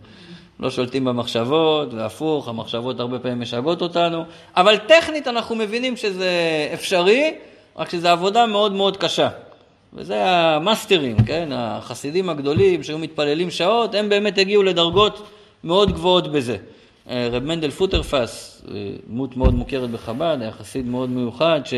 [0.60, 4.24] לא שולטים במחשבות, והפוך, המחשבות הרבה פעמים משגעות אותנו,
[4.56, 6.30] אבל טכנית אנחנו מבינים שזה
[6.74, 7.36] אפשרי,
[7.78, 9.30] רק שזו עבודה מאוד מאוד קשה.
[9.94, 15.28] וזה המאסטרים, כן, החסידים הגדולים שהיו מתפללים שעות, הם באמת הגיעו לדרגות
[15.64, 16.58] מאוד גבוהות בזה.
[17.10, 18.62] אה, רב מנדל פוטרפס,
[19.08, 21.74] דמות מאוד מוכרת בחב"ד, היה חסיד מאוד מיוחד, ש...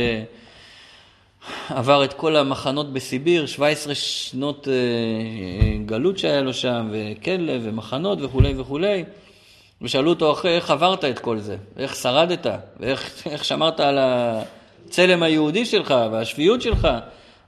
[1.70, 8.54] עבר את כל המחנות בסיביר, 17 שנות אה, גלות שהיה לו שם, וכלא, ומחנות וכולי
[8.58, 9.04] וכולי,
[9.82, 12.48] ושאלו אותו אחרי איך עברת את כל זה, איך שרדת,
[12.80, 16.88] ואיך שמרת על הצלם היהודי שלך והשפיות שלך.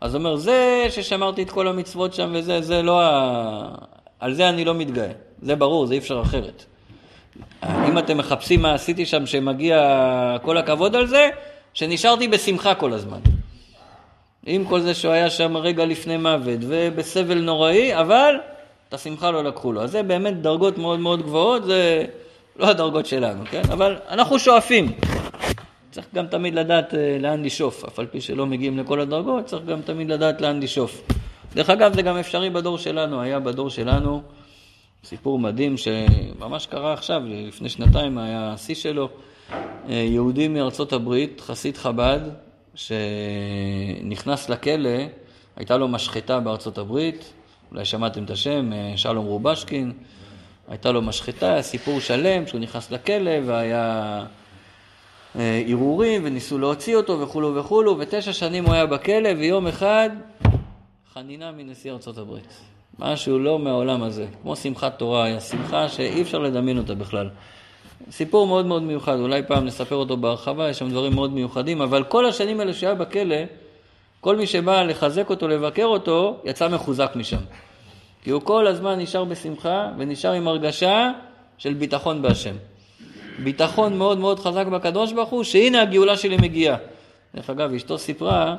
[0.02, 3.76] אז הוא אומר, זה ששמרתי את כל המצוות שם וזה, זה לא ה...
[4.20, 5.12] על זה אני לא מתגאה.
[5.42, 6.66] זה ברור, זה אי אפשר אחרת.
[7.64, 9.78] אם אתם מחפשים מה עשיתי שם שמגיע
[10.42, 11.30] כל הכבוד על זה,
[11.74, 13.20] שנשארתי בשמחה כל הזמן.
[14.46, 18.36] עם כל זה שהוא היה שם רגע לפני מוות ובסבל נוראי, אבל
[18.90, 19.82] את השמחה לא לקחו לו.
[19.82, 22.06] אז זה באמת דרגות מאוד מאוד גבוהות, זה
[22.56, 23.62] לא הדרגות שלנו, כן?
[23.72, 24.92] אבל אנחנו שואפים.
[25.92, 29.66] צריך גם תמיד לדעת אה, לאן לשאוף, אף על פי שלא מגיעים לכל הדרגות, צריך
[29.66, 31.02] גם תמיד לדעת לאן לשאוף.
[31.56, 34.22] דרך אגב, זה גם אפשרי בדור שלנו, היה בדור שלנו
[35.04, 39.10] סיפור מדהים שממש קרה עכשיו, לפני שנתיים היה השיא שלו,
[39.52, 39.58] אה,
[39.90, 42.20] יהודי מארצות הברית, חסיד חב"ד,
[42.76, 44.90] שנכנס לכלא,
[45.56, 47.34] הייתה לו משחטה בארצות הברית,
[47.72, 49.92] אולי שמעתם את השם, אה, שלום רובשקין,
[50.68, 54.26] הייתה לו משחטה, סיפור שלם שהוא נכנס לכלא והיה
[55.36, 60.10] אה, ערעורים וניסו להוציא אותו וכולו וכולו, ותשע שנים הוא היה בכלא ויום אחד
[61.14, 62.58] חנינה מנשיא ארצות הברית.
[63.00, 67.30] משהו לא מהעולם הזה, כמו שמחת תורה, שמחה שאי אפשר לדמיין אותה בכלל.
[68.12, 72.04] סיפור מאוד מאוד מיוחד, אולי פעם נספר אותו בהרחבה, יש שם דברים מאוד מיוחדים, אבל
[72.04, 73.36] כל השנים האלה שהיה בכלא,
[74.22, 77.38] כל מי שבא לחזק אותו, לבקר אותו, יצא מחוזק משם.
[78.24, 81.12] כי הוא כל הזמן נשאר בשמחה ונשאר עם הרגשה
[81.58, 82.56] של ביטחון בהשם.
[83.44, 86.78] ביטחון מאוד מאוד חזק בקדוש ברוך הוא, שהנה הגאולה שלי מגיעה.
[87.36, 88.56] דרך אגב, אשתו סיפרה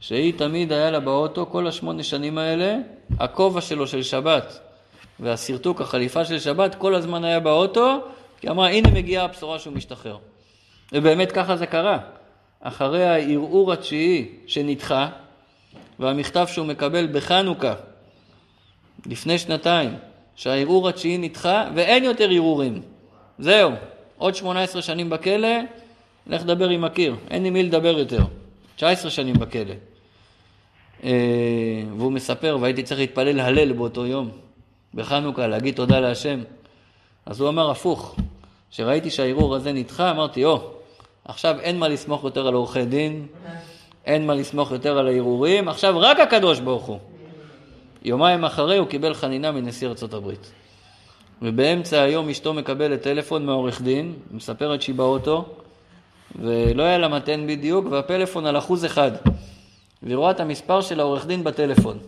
[0.00, 2.76] שהיא תמיד היה לה באוטו, כל השמונה שנים האלה,
[3.18, 4.60] הכובע שלו של שבת
[5.20, 8.00] והשרטוק, החליפה של שבת, כל הזמן היה באוטו,
[8.40, 10.18] כי אמרה, הנה מגיעה הבשורה שהוא משתחרר.
[10.92, 11.98] ובאמת ככה זה קרה.
[12.60, 15.08] אחרי הערעור התשיעי שנדחה,
[15.98, 17.74] והמכתב שהוא מקבל בחנוכה,
[19.06, 19.94] לפני שנתיים,
[20.36, 22.82] שהערעור התשיעי נדחה, ואין יותר ערעורים.
[23.38, 23.72] זהו,
[24.16, 25.48] עוד 18 שנים בכלא,
[26.26, 28.22] לך לדבר עם הקיר, אין עם מי לדבר יותר.
[28.76, 29.74] 19 שנים בכלא.
[31.04, 31.10] אה,
[31.96, 34.30] והוא מספר, והייתי צריך להתפלל הלל באותו יום,
[34.94, 36.40] בחנוכה, להגיד תודה להשם.
[37.26, 38.16] אז הוא אמר הפוך,
[38.70, 40.70] כשראיתי שהערעור הזה נדחה, אמרתי, או,
[41.24, 43.26] עכשיו אין מה לסמוך יותר על עורכי דין,
[44.06, 46.98] אין מה לסמוך יותר על הערעורים, עכשיו רק הקדוש ברוך הוא.
[48.02, 50.52] יומיים אחרי הוא קיבל חנינה מנשיא ארצות הברית.
[51.42, 55.44] ובאמצע היום אשתו מקבלת טלפון מהעורך דין, מספרת שהיא באוטו,
[56.36, 59.10] ולא היה לה מתן בדיוק, והפלאפון על אחוז אחד.
[60.02, 61.98] והיא רואה את המספר של העורך דין בטלפון.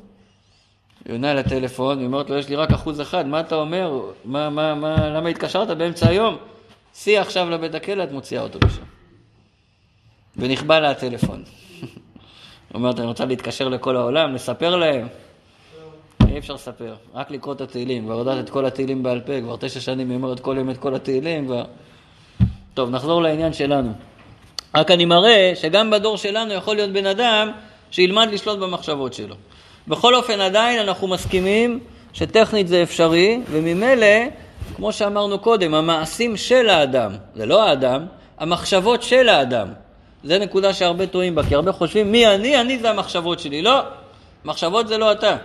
[1.05, 4.01] היא עונה לטלפון, היא אומרת לו, יש לי רק אחוז אחד, מה אתה אומר?
[4.25, 6.37] מה, מה, מה, למה התקשרת באמצע היום?
[6.95, 8.83] סי עכשיו לבית הכלא, את מוציאה אותו משם.
[10.37, 11.43] ונכבה לה הטלפון.
[12.75, 15.09] אומרת, אני רוצה להתקשר לכל העולם, לספר להם.
[16.29, 19.57] אי אפשר לספר, רק לקרוא את התהילים, כבר יודעת את כל התהילים בעל פה, כבר
[19.61, 21.65] תשע שנים היא אומרת כל יום את כל התהילים, כבר...
[22.75, 23.93] טוב, נחזור לעניין שלנו.
[24.75, 27.51] רק אני מראה שגם בדור שלנו יכול להיות בן אדם
[27.91, 29.35] שילמד לשלוט במחשבות שלו.
[29.89, 31.79] בכל אופן, עדיין אנחנו מסכימים
[32.13, 34.07] שטכנית זה אפשרי, וממילא,
[34.81, 38.07] כמו שאמרנו קודם, המעשים של האדם, זה לא האדם,
[38.39, 39.69] המחשבות של האדם.
[40.25, 43.63] זה נקודה שהרבה טועים בה, כי הרבה חושבים מי אני, אני זה המחשבות שלי.
[43.63, 43.81] לא,
[44.45, 45.37] מחשבות זה לא אתה.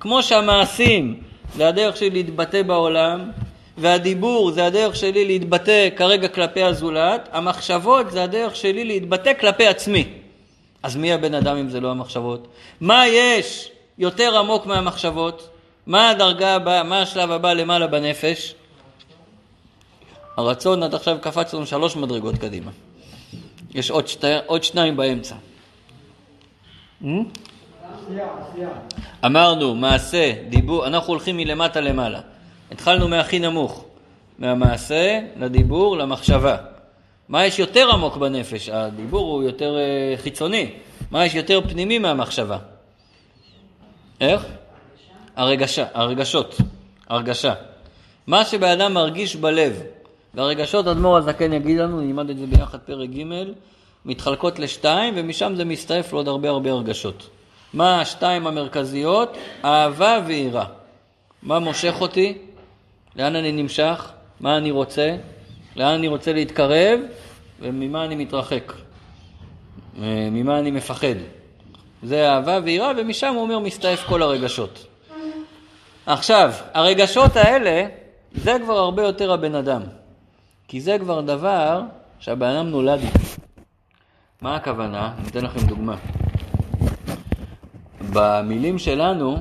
[0.00, 1.20] כמו שהמעשים
[1.56, 3.30] זה הדרך שלי להתבטא בעולם,
[3.78, 10.08] והדיבור זה הדרך שלי להתבטא כרגע כלפי הזולת, המחשבות זה הדרך שלי להתבטא כלפי עצמי.
[10.82, 12.48] אז מי הבן אדם אם זה לא המחשבות?
[12.80, 15.48] מה יש יותר עמוק מהמחשבות?
[15.86, 18.54] מה הדרגה הבאה, מה השלב הבא למעלה בנפש?
[20.40, 22.70] הרצון עד עכשיו קפץ לנו שלוש מדרגות קדימה.
[23.74, 25.34] יש עוד, שתי, עוד שניים באמצע.
[27.02, 27.06] Hmm?
[29.26, 32.20] אמרנו, מעשה, דיבור, אנחנו הולכים מלמטה למעלה.
[32.70, 33.84] התחלנו מהכי נמוך,
[34.38, 36.56] מהמעשה לדיבור למחשבה.
[37.28, 38.68] מה יש יותר עמוק בנפש?
[38.68, 40.70] הדיבור הוא יותר uh, חיצוני.
[41.10, 42.58] מה יש יותר פנימי מהמחשבה?
[44.20, 44.46] איך?
[45.36, 46.56] הרגשה, הרגשות,
[47.08, 47.54] הרגשה.
[48.26, 49.82] מה שבאדם מרגיש בלב,
[50.34, 53.22] והרגשות, אדמו"ר הזקן יגיד לנו, נלמד את זה ביחד פרק ג',
[54.04, 57.30] מתחלקות לשתיים, ומשם זה מסתעף לעוד הרבה הרבה הרגשות.
[57.74, 59.36] מה השתיים המרכזיות?
[59.64, 60.64] אהבה ויראה.
[61.42, 62.38] מה מושך אותי?
[63.16, 64.10] לאן אני נמשך?
[64.40, 65.16] מה אני רוצה?
[65.76, 67.00] לאן אני רוצה להתקרב?
[67.60, 68.72] וממה אני מתרחק?
[69.98, 71.14] ממה אני מפחד?
[72.02, 74.86] זה אהבה ויראה, ומשם הוא אומר מסתעף כל הרגשות.
[76.06, 77.86] עכשיו, הרגשות האלה,
[78.34, 79.82] זה כבר הרבה יותר הבן אדם.
[80.70, 81.82] כי זה כבר דבר
[82.18, 83.18] שהבן אדם נולד איתו.
[84.42, 85.12] מה הכוונה?
[85.18, 85.96] אני אתן לכם דוגמה.
[88.12, 89.36] במילים שלנו,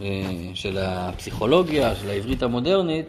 [0.00, 0.06] אה,
[0.54, 3.06] של הפסיכולוגיה, של העברית המודרנית,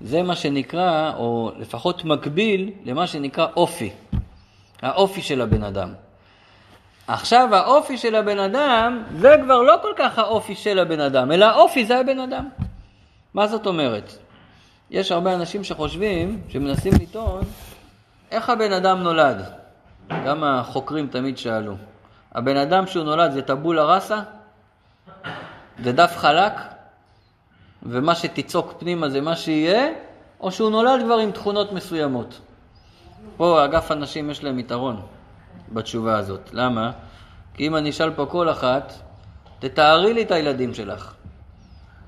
[0.00, 3.90] זה מה שנקרא, או לפחות מקביל למה שנקרא אופי.
[4.82, 5.92] האופי של הבן אדם.
[7.06, 11.44] עכשיו האופי של הבן אדם זה כבר לא כל כך האופי של הבן אדם, אלא
[11.44, 12.48] האופי זה הבן אדם.
[13.34, 14.25] מה זאת אומרת?
[14.90, 17.42] יש הרבה אנשים שחושבים, שמנסים לטעון,
[18.30, 19.44] איך הבן אדם נולד?
[20.26, 21.74] גם החוקרים תמיד שאלו.
[22.32, 24.20] הבן אדם שהוא נולד זה טבולה ראסה?
[25.84, 26.52] זה דף חלק?
[27.82, 29.88] ומה שתצעוק פנימה זה מה שיהיה?
[30.40, 32.40] או שהוא נולד כבר עם תכונות מסוימות?
[33.36, 35.02] פה אגף הנשים יש להם יתרון
[35.72, 36.50] בתשובה הזאת.
[36.52, 36.90] למה?
[37.54, 38.92] כי אם אני אשאל פה כל אחת,
[39.58, 41.14] תתארי לי את הילדים שלך.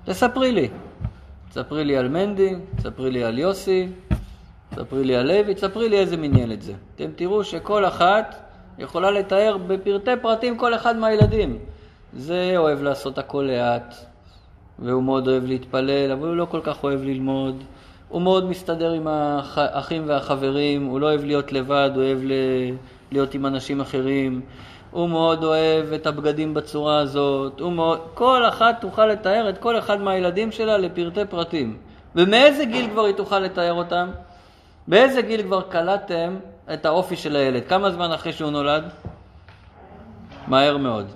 [0.05, 0.69] תספרי לי.
[1.49, 3.89] תספרי לי על מנדי, תספרי לי על יוסי,
[4.71, 6.73] תספרי לי על לוי, תספרי לי איזה מין ילד זה.
[6.95, 8.37] אתם תראו שכל אחת
[8.79, 11.59] יכולה לתאר בפרטי פרטים כל אחד מהילדים.
[12.13, 13.95] זה אוהב לעשות הכל לאט,
[14.79, 17.65] והוא מאוד אוהב להתפלל, אבל הוא לא כל כך אוהב ללמוד.
[18.09, 22.19] הוא מאוד מסתדר עם האחים והחברים, הוא לא אוהב להיות לבד, הוא אוהב
[23.13, 24.41] להיות עם אנשים אחרים.
[24.91, 28.01] הוא מאוד אוהב את הבגדים בצורה הזאת, הוא מאוד...
[28.15, 31.77] כל אחת תוכל לתאר את כל אחד מהילדים שלה לפרטי פרטים.
[32.15, 34.11] ומאיזה גיל כבר היא תוכל לתאר אותם?
[34.89, 36.37] באיזה גיל כבר קלטתם
[36.73, 37.63] את האופי של הילד?
[37.69, 38.85] כמה זמן אחרי שהוא נולד?
[40.47, 41.07] מהר מאוד.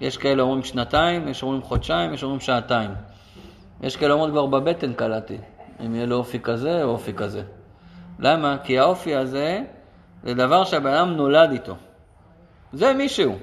[0.00, 2.90] יש כאלה אומרים שנתיים, יש אומרים חודשיים, יש אומרים שעתיים.
[3.82, 5.38] יש כאלה אומרים כבר בבטן קלטתי,
[5.86, 7.42] אם יהיה לו אופי כזה או אופי כזה.
[8.18, 8.56] למה?
[8.64, 9.60] כי האופי הזה
[10.22, 11.74] זה דבר שהבן אדם נולד איתו.
[12.72, 13.38] זה מישהו.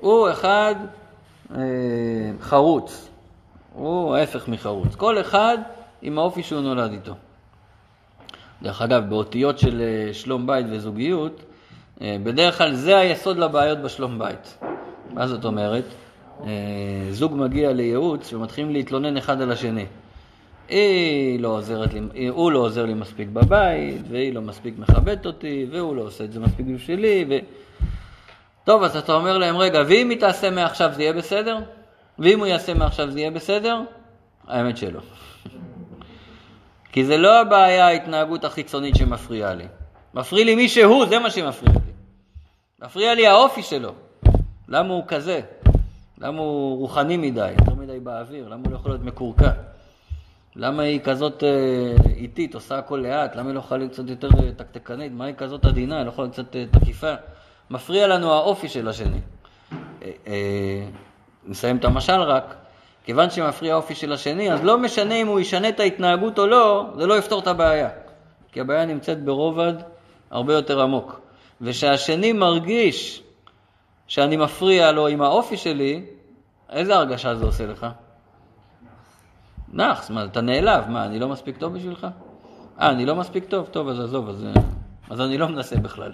[0.00, 0.74] הוא אחד
[1.54, 1.60] אה,
[2.40, 3.08] חרוץ,
[3.74, 4.94] הוא ההפך מחרוץ.
[4.94, 5.58] כל אחד
[6.02, 7.14] עם האופי שהוא נולד איתו.
[8.62, 11.42] דרך אגב, באותיות של אה, שלום בית וזוגיות,
[12.00, 14.58] אה, בדרך כלל זה היסוד לבעיות בשלום בית.
[15.14, 15.84] מה זאת אומרת?
[16.44, 16.48] אה,
[17.10, 19.86] זוג מגיע לייעוץ ומתחילים להתלונן אחד על השני.
[20.68, 25.66] היא לא עוזרת לי, הוא לא עוזר לי מספיק בבית, והיא לא מספיק מכבדת אותי,
[25.70, 27.38] והוא לא עושה את זה מספיק בשבילי, ו...
[28.64, 31.58] טוב, אז אתה אומר להם, רגע, ואם היא תעשה מעכשיו זה יהיה בסדר?
[32.18, 33.80] ואם הוא יעשה מעכשיו זה יהיה בסדר?
[34.46, 35.00] האמת שלא.
[36.92, 39.66] כי זה לא הבעיה ההתנהגות החיצונית שמפריעה לי.
[40.14, 41.92] מפריע לי מי שהוא, זה מה שמפריע לי.
[42.86, 43.92] מפריע לי האופי שלו.
[44.68, 45.40] למה הוא כזה?
[46.18, 48.48] למה הוא רוחני מדי, יותר מדי באוויר?
[48.48, 49.50] למה הוא לא יכול להיות מקורקע?
[50.56, 53.36] למה היא כזאת אה, איטית, עושה הכל לאט?
[53.36, 55.12] למה היא לא יכולה להיות קצת יותר אה, תקתקנית?
[55.12, 55.96] מה היא כזאת עדינה?
[55.96, 57.14] היא לא יכולה להיות קצת אה, תקיפה?
[57.70, 59.20] מפריע לנו האופי של השני.
[60.02, 60.86] אה, אה,
[61.46, 62.54] נסיים את המשל רק,
[63.04, 66.86] כיוון שמפריע האופי של השני, אז לא משנה אם הוא ישנה את ההתנהגות או לא,
[66.96, 67.88] זה לא יפתור את הבעיה.
[68.52, 69.74] כי הבעיה נמצאת ברובד
[70.30, 71.20] הרבה יותר עמוק.
[71.60, 73.22] ושהשני מרגיש
[74.06, 76.06] שאני מפריע לו עם האופי שלי,
[76.70, 77.86] איזה הרגשה זה עושה לך?
[79.72, 82.06] נאחס, מה, אתה נעלב, מה, אני לא מספיק טוב בשבילך?
[82.80, 83.68] אה, אני לא מספיק טוב?
[83.70, 84.46] טוב, אז עזוב, אז,
[85.10, 86.12] אז אני לא מנסה בכלל.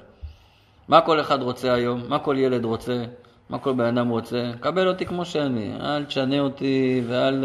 [0.89, 2.03] מה כל אחד רוצה היום?
[2.09, 3.05] מה כל ילד רוצה?
[3.51, 4.51] מה כל בן אדם רוצה?
[4.61, 7.45] קבל אותי כמו שאני, אל תשנה אותי ואל,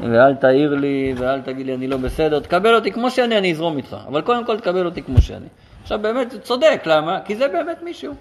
[0.00, 3.76] ואל תעיר לי ואל תגיד לי אני לא בסדר, תקבל אותי כמו שאני, אני אזרום
[3.76, 5.46] איתך, אבל קודם כל תקבל אותי כמו שאני.
[5.82, 7.20] עכשיו באמת, צודק, למה?
[7.24, 8.14] כי זה באמת מישהו.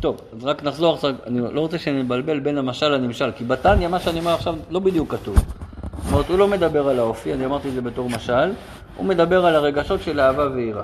[0.00, 4.00] טוב, אז רק נחזור עכשיו, אני לא רוצה שנבלבל בין המשל לנמשל, כי בתניא, מה
[4.00, 5.36] שאני אומר עכשיו, לא בדיוק כתוב.
[5.36, 8.52] זאת אומרת, הוא לא מדבר על האופי, אני אמרתי את זה בתור משל,
[8.96, 10.82] הוא מדבר על הרגשות של אהבה ויראה.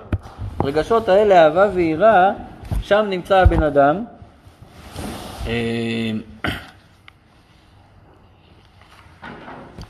[0.63, 2.31] הרגשות האלה, אהבה ויראה,
[2.83, 4.05] שם נמצא הבן אדם.
[5.47, 6.11] אה,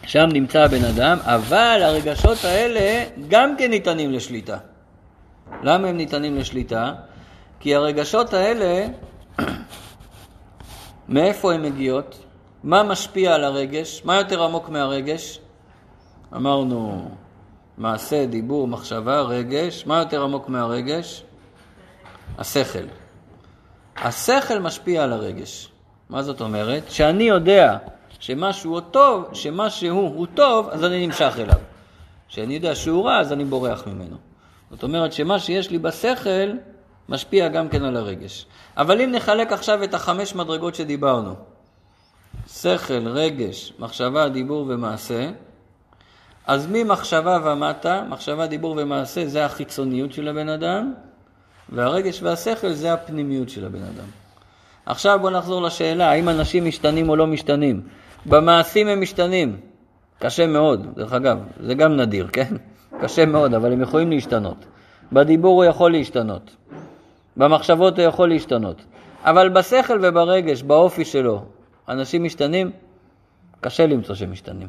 [0.07, 4.59] שם נמצא הבן אדם, אבל הרגשות האלה גם כן ניתנים לשליטה.
[5.62, 6.93] למה הם ניתנים לשליטה?
[7.61, 8.87] כי הרגשות האלה,
[11.09, 12.25] מאיפה הן מגיעות?
[12.64, 14.03] מה משפיע על הרגש?
[14.05, 15.41] מה יותר עמוק מהרגש?
[16.37, 17.11] אמרנו
[17.81, 19.87] מעשה, דיבור, מחשבה, רגש.
[19.87, 21.22] מה יותר עמוק מהרגש?
[22.39, 22.85] השכל.
[23.97, 25.68] השכל משפיע על הרגש.
[26.11, 26.91] מה זאת אומרת?
[26.91, 27.76] שאני יודע
[28.18, 31.59] שמשהו הוא טוב, שמשהו הוא טוב, אז אני נמשך אליו.
[32.28, 34.16] כשאני יודע שהוא רע, אז אני בורח ממנו.
[34.70, 36.51] זאת אומרת שמה שיש לי בשכל
[37.09, 38.47] משפיע גם כן על הרגש.
[38.76, 41.35] אבל אם נחלק עכשיו את החמש מדרגות שדיברנו,
[42.49, 45.31] שכל, רגש, מחשבה, דיבור ומעשה,
[46.51, 50.92] אז ממחשבה ומטה, מחשבה, דיבור ומעשה זה החיצוניות של הבן אדם,
[51.68, 54.07] והרגש והשכל זה הפנימיות של הבן אדם.
[54.86, 57.80] עכשיו בואו נחזור לשאלה, האם אנשים משתנים או לא משתנים?
[58.26, 59.57] במעשים הם משתנים,
[60.18, 62.57] קשה מאוד, דרך אגב, זה גם נדיר, כן?
[63.01, 64.64] קשה מאוד, אבל הם יכולים להשתנות.
[65.12, 66.57] בדיבור הוא יכול להשתנות,
[67.36, 68.82] במחשבות הוא יכול להשתנות,
[69.24, 71.44] אבל בשכל וברגש, באופי שלו,
[71.88, 72.70] אנשים משתנים?
[73.61, 74.68] קשה למצוא שהם משתנים.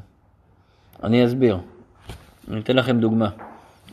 [1.03, 1.57] אני אסביר.
[2.49, 3.29] אני אתן לכם דוגמה.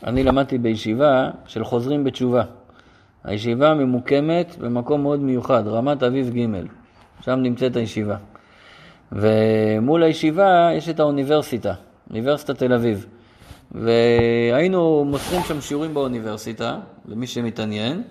[0.04, 2.42] אני למדתי בישיבה של חוזרים בתשובה.
[3.24, 6.46] הישיבה ממוקמת במקום מאוד מיוחד, רמת אביב ג',
[7.20, 8.16] שם נמצאת הישיבה.
[9.12, 11.74] ומול הישיבה יש את האוניברסיטה,
[12.10, 13.06] אוניברסיטת תל אביב.
[13.72, 16.78] והיינו מוסרים שם שיעורים באוניברסיטה,
[17.08, 18.02] למי שמתעניין,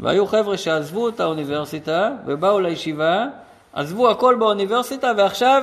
[0.00, 3.26] והיו חבר'ה שעזבו את האוניברסיטה ובאו לישיבה,
[3.72, 5.62] עזבו הכל באוניברסיטה ועכשיו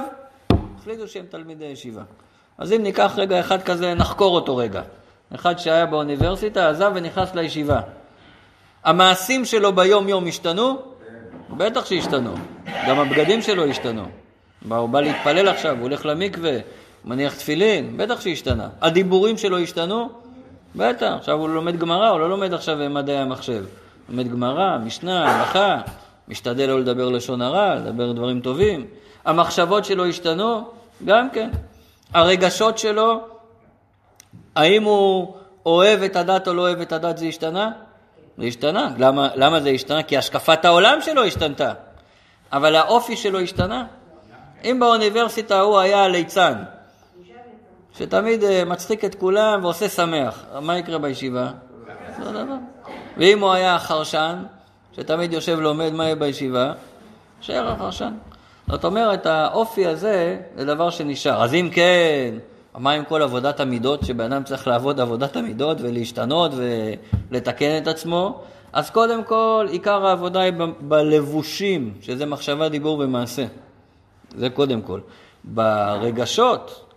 [0.77, 2.01] החליטו שהם תלמידי ישיבה.
[2.57, 4.81] אז אם ניקח רגע אחד כזה, נחקור אותו רגע.
[5.35, 7.79] אחד שהיה באוניברסיטה, עזב ונכנס לישיבה.
[8.83, 10.81] המעשים שלו ביום-יום השתנו?
[11.49, 12.33] בטח שהשתנו.
[12.87, 14.03] גם הבגדים שלו השתנו.
[14.69, 16.57] הוא בא להתפלל עכשיו, הוא הולך למקווה,
[17.05, 18.69] מניח תפילין, בטח שהשתנה.
[18.81, 20.09] הדיבורים שלו השתנו?
[20.75, 21.13] בטח.
[21.17, 23.65] עכשיו הוא לומד גמרא, הוא לא לומד עכשיו מדעי המחשב.
[24.09, 25.81] לומד גמרא, משנה, הלכה,
[26.27, 28.85] משתדל לא לדבר לשון הרע, לדבר דברים טובים.
[29.25, 30.61] המחשבות שלו השתנו?
[31.05, 31.49] גם כן.
[32.13, 33.21] הרגשות שלו,
[34.55, 35.35] האם הוא
[35.65, 37.71] אוהב את הדת או לא אוהב את הדת, זה השתנה?
[38.37, 38.89] זה השתנה.
[38.97, 40.03] למה, למה זה השתנה?
[40.03, 41.73] כי השקפת העולם שלו השתנתה.
[42.53, 43.85] אבל האופי שלו השתנה.
[44.63, 46.63] אם באוניברסיטה הוא היה ליצן,
[47.97, 51.51] שתמיד אה, מצחיק את כולם ועושה שמח, מה יקרה בישיבה?
[52.19, 52.55] לא דבר.
[53.17, 54.43] ואם הוא היה חרשן,
[54.95, 56.73] שתמיד יושב לומד, מה יהיה בישיבה?
[57.41, 58.13] שער החרשן.
[58.67, 61.43] זאת אומרת, האופי הזה זה דבר שנשאר.
[61.43, 62.35] אז אם כן,
[62.77, 66.51] מה עם כל עבודת המידות, שבן אדם צריך לעבוד עבודת המידות ולהשתנות
[67.31, 68.41] ולתקן את עצמו?
[68.73, 73.45] אז קודם כל, עיקר העבודה היא בלבושים, שזה מחשבה, דיבור ומעשה.
[74.37, 74.99] זה קודם כל.
[75.43, 76.93] ברגשות,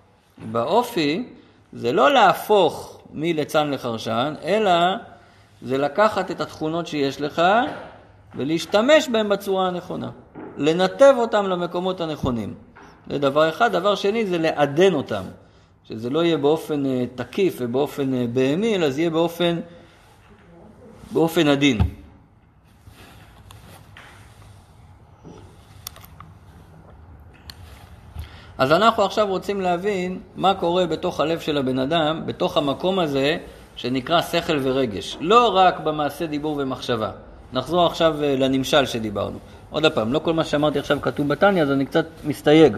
[0.53, 1.29] באופי,
[1.73, 4.73] זה לא להפוך מליצן לחרשן, אלא
[5.63, 7.43] זה לקחת את התכונות שיש לך
[8.37, 10.11] ולהשתמש בהן בצורה הנכונה.
[10.61, 12.55] לנתב אותם למקומות הנכונים.
[13.11, 13.73] זה דבר אחד.
[13.73, 15.23] דבר שני זה לעדן אותם.
[15.89, 19.61] שזה לא יהיה באופן uh, תקיף ובאופן uh, בהמי, אלא זה יהיה באופן,
[21.13, 21.79] באופן עדין.
[28.59, 33.39] אז אנחנו עכשיו רוצים להבין מה קורה בתוך הלב של הבן אדם, בתוך המקום הזה
[33.77, 35.17] שנקרא שכל ורגש.
[35.21, 37.11] לא רק במעשה דיבור ומחשבה.
[37.53, 39.39] נחזור עכשיו uh, לנמשל שדיברנו.
[39.71, 42.77] עוד פעם, לא כל מה שאמרתי עכשיו כתוב בתניא, אז אני קצת מסתייג.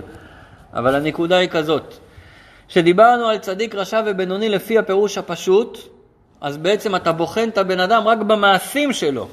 [0.74, 1.94] אבל הנקודה היא כזאת,
[2.68, 5.78] כשדיברנו על צדיק רשע ובינוני לפי הפירוש הפשוט,
[6.40, 9.28] אז בעצם אתה בוחן את הבן אדם רק במעשים שלו.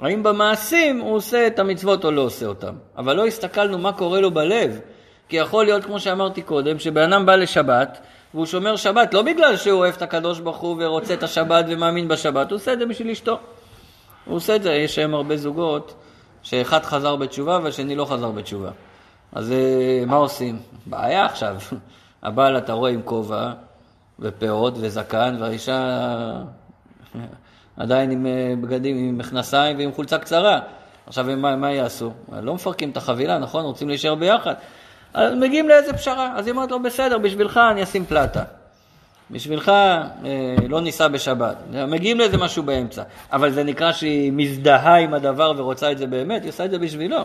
[0.00, 2.74] האם במעשים הוא עושה את המצוות או לא עושה אותם.
[2.98, 4.80] אבל לא הסתכלנו מה קורה לו בלב.
[5.28, 7.98] כי יכול להיות, כמו שאמרתי קודם, שבן אדם בא לשבת,
[8.34, 12.08] והוא שומר שבת לא בגלל שהוא אוהב את הקדוש ברוך הוא ורוצה את השבת ומאמין
[12.08, 13.38] בשבת, הוא עושה את זה בשביל אשתו.
[14.24, 15.94] הוא עושה את זה, יש היום הרבה זוגות
[16.42, 18.70] שאחד חזר בתשובה והשני לא חזר בתשובה.
[19.32, 20.58] אז אה, מה עושים?
[20.86, 21.56] בעיה עכשיו.
[22.22, 23.52] הבעל אתה רואה עם כובע
[24.18, 25.98] ופאות וזקן, והאישה
[27.76, 30.60] עדיין עם אה, בגדים, עם מכנסיים ועם חולצה קצרה.
[31.06, 32.12] עכשיו מה, מה יעשו?
[32.42, 33.64] לא מפרקים את החבילה, נכון?
[33.64, 34.54] רוצים להישאר ביחד.
[35.14, 36.32] אז מגיעים לאיזה פשרה.
[36.36, 38.42] אז היא אומרת לו, בסדר, בשבילך אני אשים פלטה.
[39.30, 40.02] בשבילך אה,
[40.68, 41.56] לא ניסע בשבת.
[41.88, 43.02] מגיעים לאיזה משהו באמצע.
[43.32, 46.78] אבל זה נקרא שהיא מזדהה עם הדבר ורוצה את זה באמת, היא עושה את זה
[46.78, 47.24] בשבילו.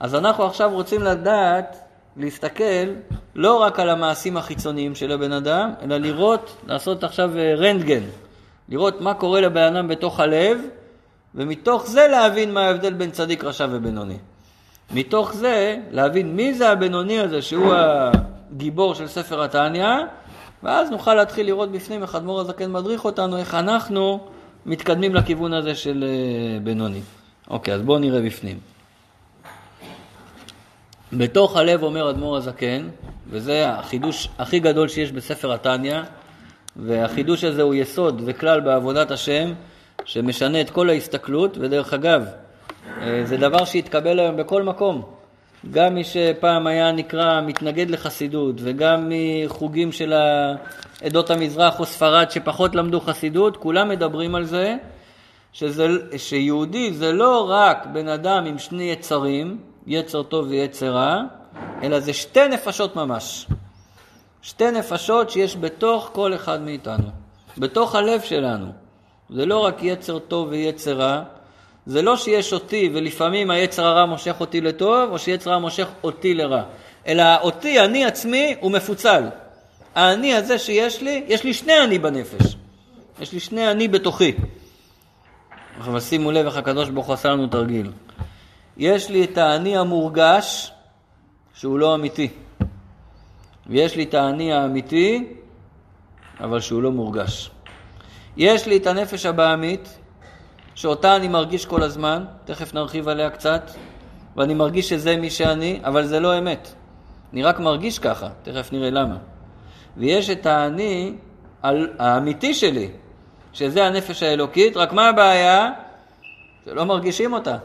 [0.00, 1.76] אז אנחנו עכשיו רוצים לדעת,
[2.16, 2.64] להסתכל
[3.34, 8.02] לא רק על המעשים החיצוניים של הבן אדם, אלא לראות, לעשות עכשיו אה, רנטגן.
[8.68, 10.58] לראות מה קורה לבן אדם בתוך הלב,
[11.34, 14.16] ומתוך זה להבין מה ההבדל בין צדיק, רשע ובינוני.
[14.90, 19.88] מתוך זה להבין מי זה הבינוני הזה שהוא הגיבור של ספר התניא,
[20.62, 24.20] ואז נוכל להתחיל לראות בפנים איך אדמו"ר הזקן מדריך אותנו, איך אנחנו
[24.66, 27.00] מתקדמים לכיוון הזה של אה, בינוני.
[27.50, 28.58] אוקיי, אז בואו נראה בפנים.
[31.12, 32.88] בתוך הלב אומר אדמו"ר הזקן,
[33.30, 36.00] וזה החידוש הכי גדול שיש בספר התניא,
[36.76, 39.52] והחידוש הזה הוא יסוד וכלל בעבודת השם,
[40.04, 42.24] שמשנה את כל ההסתכלות, ודרך אגב,
[43.00, 45.19] אה, זה דבר שהתקבל היום בכל מקום.
[45.70, 50.14] גם מי שפעם היה נקרא מתנגד לחסידות, וגם מחוגים של
[51.02, 54.76] עדות המזרח או ספרד שפחות למדו חסידות, כולם מדברים על זה
[55.52, 61.22] שזה, שיהודי זה לא רק בן אדם עם שני יצרים, יצר טוב ויצר רע,
[61.82, 63.46] אלא זה שתי נפשות ממש.
[64.42, 67.08] שתי נפשות שיש בתוך כל אחד מאיתנו,
[67.58, 68.66] בתוך הלב שלנו.
[69.30, 71.22] זה לא רק יצר טוב ויצר רע,
[71.86, 76.34] זה לא שיש אותי ולפעמים היצר הרע מושך אותי לטוב, או שיצר הרע מושך אותי
[76.34, 76.62] לרע,
[77.06, 79.24] אלא אותי, אני עצמי, הוא מפוצל.
[79.94, 82.56] האני הזה שיש לי, יש לי שני אני בנפש.
[83.20, 84.32] יש לי שני אני בתוכי.
[85.78, 87.92] אבל שימו לב איך הקדוש ברוך הוא עשה לנו תרגיל.
[88.76, 90.72] יש לי את האני המורגש,
[91.54, 92.28] שהוא לא אמיתי.
[93.66, 95.24] ויש לי את האני האמיתי,
[96.40, 97.50] אבל שהוא לא מורגש.
[98.36, 99.98] יש לי את הנפש הבעמית,
[100.80, 103.70] שאותה אני מרגיש כל הזמן, תכף נרחיב עליה קצת,
[104.36, 106.72] ואני מרגיש שזה מי שאני, אבל זה לא אמת.
[107.32, 109.16] אני רק מרגיש ככה, תכף נראה למה.
[109.96, 111.14] ויש את האני
[111.98, 112.88] האמיתי שלי,
[113.52, 115.70] שזה הנפש האלוקית, רק מה הבעיה?
[116.64, 117.56] שלא מרגישים אותה.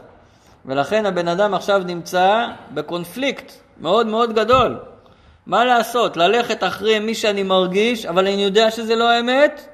[0.64, 4.78] ולכן הבן אדם עכשיו נמצא בקונפליקט מאוד מאוד גדול.
[5.46, 6.16] מה לעשות?
[6.16, 9.68] ללכת אחרי מי שאני מרגיש, אבל אני יודע שזה לא האמת,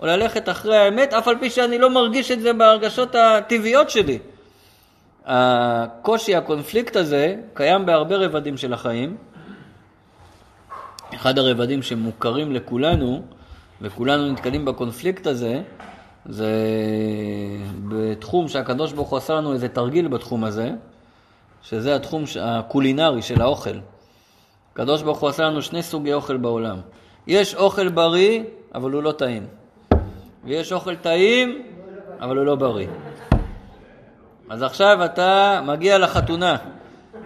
[0.00, 4.18] או ללכת אחרי האמת, אף על פי שאני לא מרגיש את זה בהרגשות הטבעיות שלי.
[5.26, 9.16] הקושי, הקונפליקט הזה, קיים בהרבה רבדים של החיים.
[11.14, 13.22] אחד הרבדים שמוכרים לכולנו,
[13.80, 15.62] וכולנו נתקלים בקונפליקט הזה,
[16.26, 16.50] זה
[17.88, 20.70] בתחום שהקדוש ברוך הוא עשה לנו איזה תרגיל בתחום הזה,
[21.62, 23.78] שזה התחום הקולינרי של האוכל.
[24.72, 26.80] הקדוש ברוך הוא עשה לנו שני סוגי אוכל בעולם.
[27.26, 28.42] יש אוכל בריא,
[28.74, 29.46] אבל הוא לא טעים.
[30.46, 31.62] ויש אוכל טעים,
[32.20, 32.88] אבל הוא לא בריא.
[34.50, 36.56] אז עכשיו אתה מגיע לחתונה,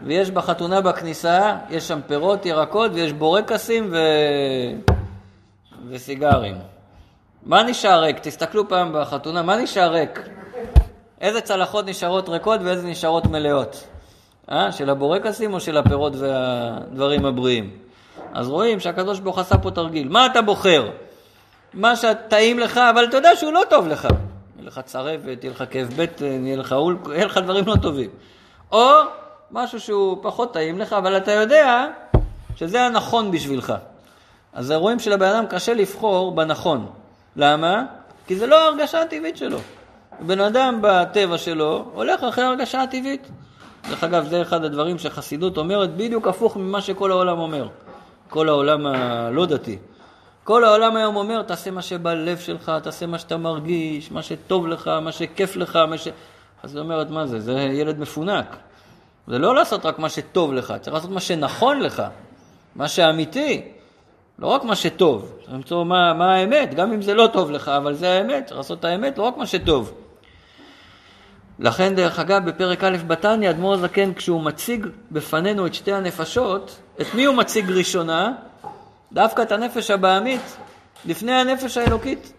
[0.03, 3.97] ויש בחתונה בכניסה, יש שם פירות, ירקות, ויש בורקסים ו...
[5.89, 6.57] וסיגרים.
[7.47, 8.18] מה נשאר ריק?
[8.18, 10.29] תסתכלו פעם בחתונה, מה נשאר ריק?
[11.21, 13.87] איזה צלחות נשארות ריקות ואיזה נשארות מלאות?
[14.51, 14.73] אה?
[14.73, 17.71] של הבורקסים או של הפירות והדברים הבריאים?
[18.35, 20.09] אז רואים שהקדוש ברוך עשה פה תרגיל.
[20.09, 20.91] מה אתה בוחר?
[21.75, 24.05] מה שטעים לך, אבל אתה יודע שהוא לא טוב לך.
[24.05, 26.75] יהיה לך צרבת, יהיה לך כאב בטן, יהיה לך,
[27.12, 28.11] יהיה לך דברים לא טובים.
[28.73, 28.91] או
[29.51, 31.87] משהו שהוא פחות טעים לך, אבל אתה יודע
[32.57, 33.75] שזה הנכון בשבילך.
[34.53, 36.87] אז רואים שלבן אדם קשה לבחור בנכון.
[37.37, 37.85] למה?
[38.27, 39.59] כי זה לא ההרגשה הטבעית שלו.
[40.21, 43.29] בן אדם בטבע שלו הולך אחרי ההרגשה הטבעית.
[43.89, 47.68] דרך אגב, זה אחד הדברים שחסידות אומרת בדיוק הפוך ממה שכל העולם אומר.
[48.29, 49.79] כל העולם הלא דתי.
[50.45, 54.91] כל העולם היום אומר, תעשה מה שבלב שלך, תעשה מה שאתה מרגיש, מה שטוב לך,
[55.03, 56.09] מה שכיף לך, מה ש...
[56.62, 57.41] אז היא אומרת, מה זה?
[57.41, 58.57] זה ילד מפונק.
[59.26, 62.03] זה לא לעשות רק מה שטוב לך, צריך לעשות מה שנכון לך,
[62.76, 63.62] מה שאמיתי.
[64.38, 67.68] לא רק מה שטוב, צריך למצוא מה, מה האמת, גם אם זה לא טוב לך,
[67.68, 69.93] אבל זה האמת, צריך לעשות את האמת, לא רק מה שטוב.
[71.59, 77.14] לכן, דרך אגב, בפרק א' בתניא, אדמו"ר הזקן, כשהוא מציג בפנינו את שתי הנפשות, את
[77.14, 78.32] מי הוא מציג ראשונה?
[79.12, 80.56] דווקא את הנפש הבעמית,
[81.06, 82.32] לפני הנפש האלוקית.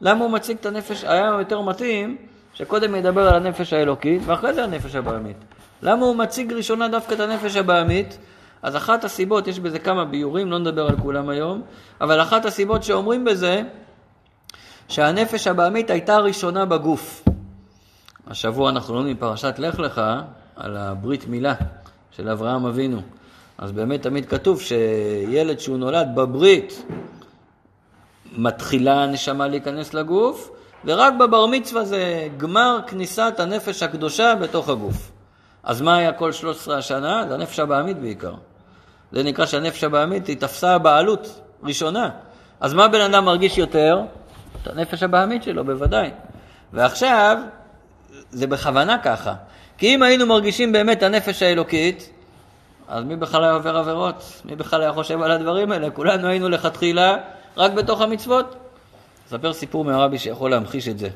[0.00, 2.16] למה הוא מציג את הנפש, היה יותר מתאים
[2.54, 5.36] שקודם ידבר על הנפש האלוקית ואחרי זה הנפש הבעמית.
[5.82, 8.18] למה הוא מציג ראשונה דווקא את הנפש הבעמית?
[8.62, 11.62] אז אחת הסיבות, יש בזה כמה ביורים, לא נדבר על כולם היום,
[12.00, 13.62] אבל אחת הסיבות שאומרים בזה,
[14.88, 17.24] שהנפש הבעמית הייתה ראשונה בגוף.
[18.26, 20.02] השבוע אנחנו לומדים פרשת לך לך
[20.56, 21.54] על הברית מילה
[22.10, 23.00] של אברהם אבינו.
[23.58, 26.82] אז באמת תמיד כתוב שילד שהוא נולד בברית,
[28.36, 30.50] מתחילה הנשמה להיכנס לגוף,
[30.84, 35.10] ורק בבר מצווה זה גמר כניסת הנפש הקדושה בתוך הגוף.
[35.62, 37.24] אז מה היה כל 13 השנה?
[37.28, 38.34] זה הנפש הבעמית בעיקר.
[39.12, 42.10] זה נקרא שהנפש הבעמית היא תפסה בעלות ראשונה.
[42.60, 44.00] אז מה בן אדם מרגיש יותר?
[44.62, 46.10] את הנפש הבעמית שלו, בוודאי.
[46.72, 47.38] ועכשיו,
[48.30, 49.34] זה בכוונה ככה.
[49.78, 52.10] כי אם היינו מרגישים באמת הנפש האלוקית,
[52.88, 54.42] אז מי בכלל היה עובר עבירות?
[54.44, 55.90] מי בכלל היה חושב על הדברים האלה?
[55.90, 57.16] כולנו היינו לכתחילה
[57.56, 58.56] רק בתוך המצוות.
[59.28, 61.08] אספר סיפור מהרבי שיכול להמחיש את זה.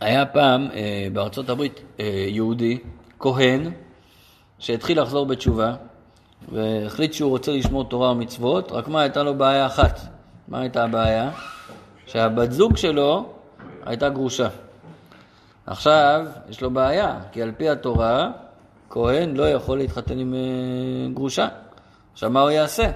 [0.00, 2.78] היה פעם אה, בארצות הברית אה, יהודי,
[3.18, 3.70] כהן,
[4.58, 5.74] שהתחיל לחזור בתשובה,
[6.52, 10.00] והחליט שהוא רוצה לשמור תורה ומצוות, רק מה, הייתה לו בעיה אחת.
[10.48, 11.30] מה הייתה הבעיה?
[12.06, 13.32] שהבת זוג שלו
[13.86, 14.48] הייתה גרושה.
[15.66, 18.30] עכשיו, יש לו בעיה, כי על פי התורה,
[18.94, 21.48] כהן לא יכול להתחתן עם אה, גרושה.
[22.12, 22.90] עכשיו, מה הוא יעשה?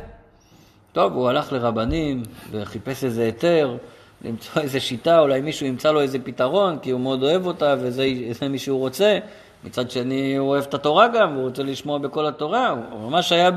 [0.93, 3.77] טוב, הוא הלך לרבנים וחיפש איזה היתר,
[4.25, 8.05] למצוא איזה שיטה, אולי מישהו ימצא לו איזה פתרון, כי הוא מאוד אוהב אותה וזה
[8.51, 9.19] מי שהוא רוצה.
[9.65, 12.69] מצד שני, הוא אוהב את התורה גם, הוא רוצה לשמוע בכל התורה.
[12.69, 13.51] הוא ממש היה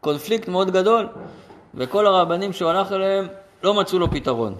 [0.00, 1.08] בקונפליקט מאוד גדול.
[1.74, 3.26] וכל הרבנים שהוא הלך אליהם,
[3.62, 4.54] לא מצאו לו פתרון.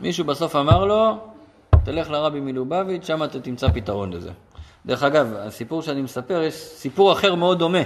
[0.00, 1.16] מישהו בסוף אמר לו,
[1.84, 4.30] תלך לרבי מלובביץ', שם אתה תמצא פתרון לזה.
[4.86, 7.82] דרך אגב, הסיפור שאני מספר, יש סיפור אחר מאוד דומה.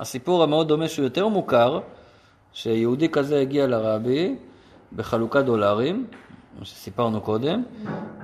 [0.00, 1.80] הסיפור המאוד דומה שהוא יותר מוכר,
[2.52, 4.36] שיהודי כזה הגיע לרבי
[4.92, 6.06] בחלוקת דולרים,
[6.58, 7.62] מה שסיפרנו קודם,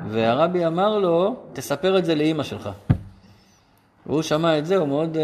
[0.09, 2.71] והרבי אמר לו, תספר את זה לאימא שלך.
[4.07, 5.23] והוא שמע את זה, הוא מאוד אה,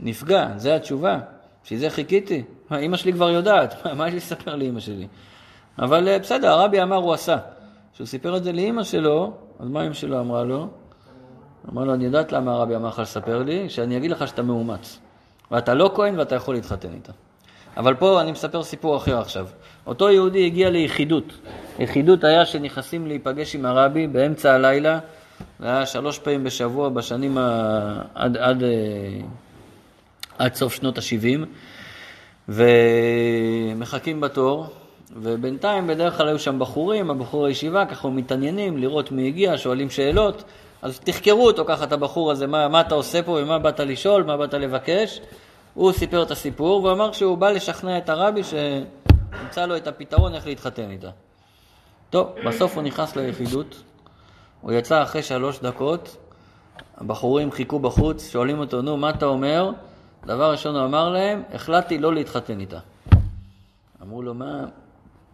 [0.00, 1.18] נפגע, זו התשובה,
[1.64, 2.42] בשביל זה חיכיתי.
[2.70, 5.06] מה, אימא שלי כבר יודעת, מה יש לי לספר לאימא שלי?
[5.78, 7.36] אבל אה, בסדר, הרבי אמר, הוא עשה.
[7.94, 10.68] כשהוא סיפר את זה לאימא שלו, אז מה אימא שלו אמרה לו?
[11.72, 14.98] אמר לו, אני יודעת למה הרבי אמר לך לספר לי, שאני אגיד לך שאתה מאומץ.
[15.50, 17.12] ואתה לא כהן ואתה יכול להתחתן איתה.
[17.76, 19.46] אבל פה אני מספר סיפור אחר עכשיו.
[19.86, 21.32] אותו יהודי הגיע ליחידות.
[21.78, 24.98] יחידות היה שנכנסים להיפגש עם הרבי באמצע הלילה,
[25.60, 28.02] זה היה שלוש פעמים בשבוע בשנים ה...
[28.14, 28.68] עד, עד, אה,
[30.38, 31.46] עד סוף שנות ה-70,
[32.48, 34.66] ומחכים בתור,
[35.16, 40.44] ובינתיים בדרך כלל היו שם בחורים, הבחורי ישיבה, ככה מתעניינים לראות מי הגיע, שואלים שאלות,
[40.86, 44.22] אז תחקרו אותו ככה, את הבחור הזה, מה, מה אתה עושה פה ומה באת לשאול,
[44.22, 45.20] מה באת לבקש.
[45.74, 50.34] הוא סיפר את הסיפור, והוא אמר שהוא בא לשכנע את הרבי שימצא לו את הפתרון
[50.34, 51.10] איך להתחתן איתה.
[52.10, 53.82] טוב, בסוף הוא נכנס ליחידות,
[54.60, 56.16] הוא יצא אחרי שלוש דקות,
[56.96, 59.70] הבחורים חיכו בחוץ, שואלים אותו, נו, מה אתה אומר?
[60.26, 62.78] דבר ראשון הוא אמר להם, החלטתי לא להתחתן איתה.
[64.02, 64.64] אמרו לו, מה,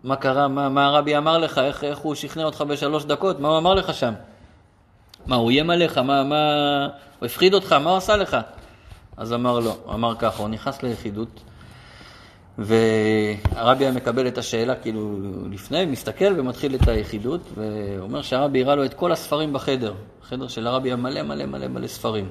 [0.04, 3.48] מה קרה, מה, מה הרבי אמר לך, איך, איך הוא שכנע אותך בשלוש דקות, מה
[3.48, 4.12] הוא אמר לך שם?
[5.26, 6.86] מה, הוא איים עליך, מה, מה,
[7.18, 8.36] הוא הפחיד אותך, מה הוא עשה לך?
[9.16, 11.40] אז אמר הוא אמר ככה, הוא נכנס ליחידות,
[12.58, 15.18] והרבי היה מקבל את השאלה כאילו
[15.50, 19.94] לפני, מסתכל ומתחיל את היחידות, והוא אומר שהרבי הראה לו את כל הספרים בחדר.
[20.22, 22.28] החדר של הרבי היה מלא מלא מלא מלא ספרים.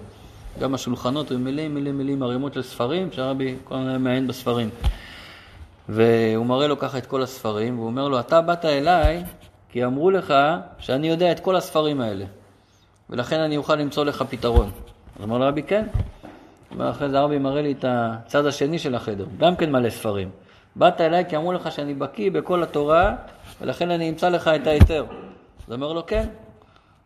[0.59, 4.69] גם השולחנות היו מלאים מלאים מלאים ערימות של ספרים, שהרבי כל הזמן היה מעיין בספרים.
[5.89, 9.23] והוא מראה לו ככה את כל הספרים, והוא אומר לו, אתה באת אליי
[9.69, 10.33] כי אמרו לך
[10.79, 12.25] שאני יודע את כל הספרים האלה,
[13.11, 14.71] ולכן אני אוכל למצוא לך פתרון.
[15.19, 15.87] אז אמר לרבי, כן.
[16.77, 20.29] ואחרי זה הרבי מראה לי את הצד השני של החדר, גם כן מלא ספרים.
[20.75, 23.15] באת אליי כי אמרו לך שאני בקיא בכל התורה,
[23.61, 25.05] ולכן אני אמצא לך את ההיתר.
[25.67, 26.27] אז אומר לו, כן.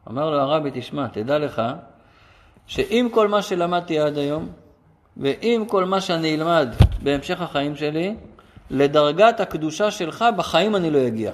[0.10, 1.62] אמר לו הרבי, תשמע, תדע לך,
[2.68, 4.50] שעם כל מה שלמדתי עד היום,
[5.18, 6.70] ועם כל מה שאני אלמד
[7.04, 8.16] בהמשך החיים שלי,
[8.70, 11.32] לדרגת הקדושה שלך בחיים אני לא אגיע.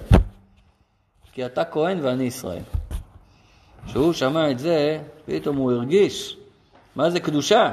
[1.33, 2.63] כי אתה כהן ואני ישראל.
[3.87, 6.37] כשהוא שמע את זה, פתאום הוא הרגיש,
[6.95, 7.71] מה זה קדושה?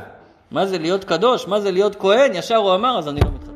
[0.51, 1.49] מה זה להיות קדוש?
[1.49, 2.35] מה זה להיות כהן?
[2.35, 3.53] ישר הוא אמר, אז אני לא מתחתן.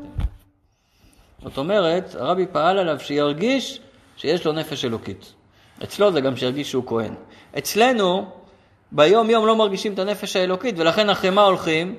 [1.42, 3.80] זאת אומרת, הרבי פעל עליו שירגיש
[4.16, 5.32] שיש לו נפש אלוקית.
[5.84, 7.14] אצלו זה גם שירגיש שהוא כהן.
[7.59, 8.26] אצלנו,
[8.92, 11.94] ביום יום לא מרגישים את הנפש האלוקית, ולכן אחרי מה הולכים?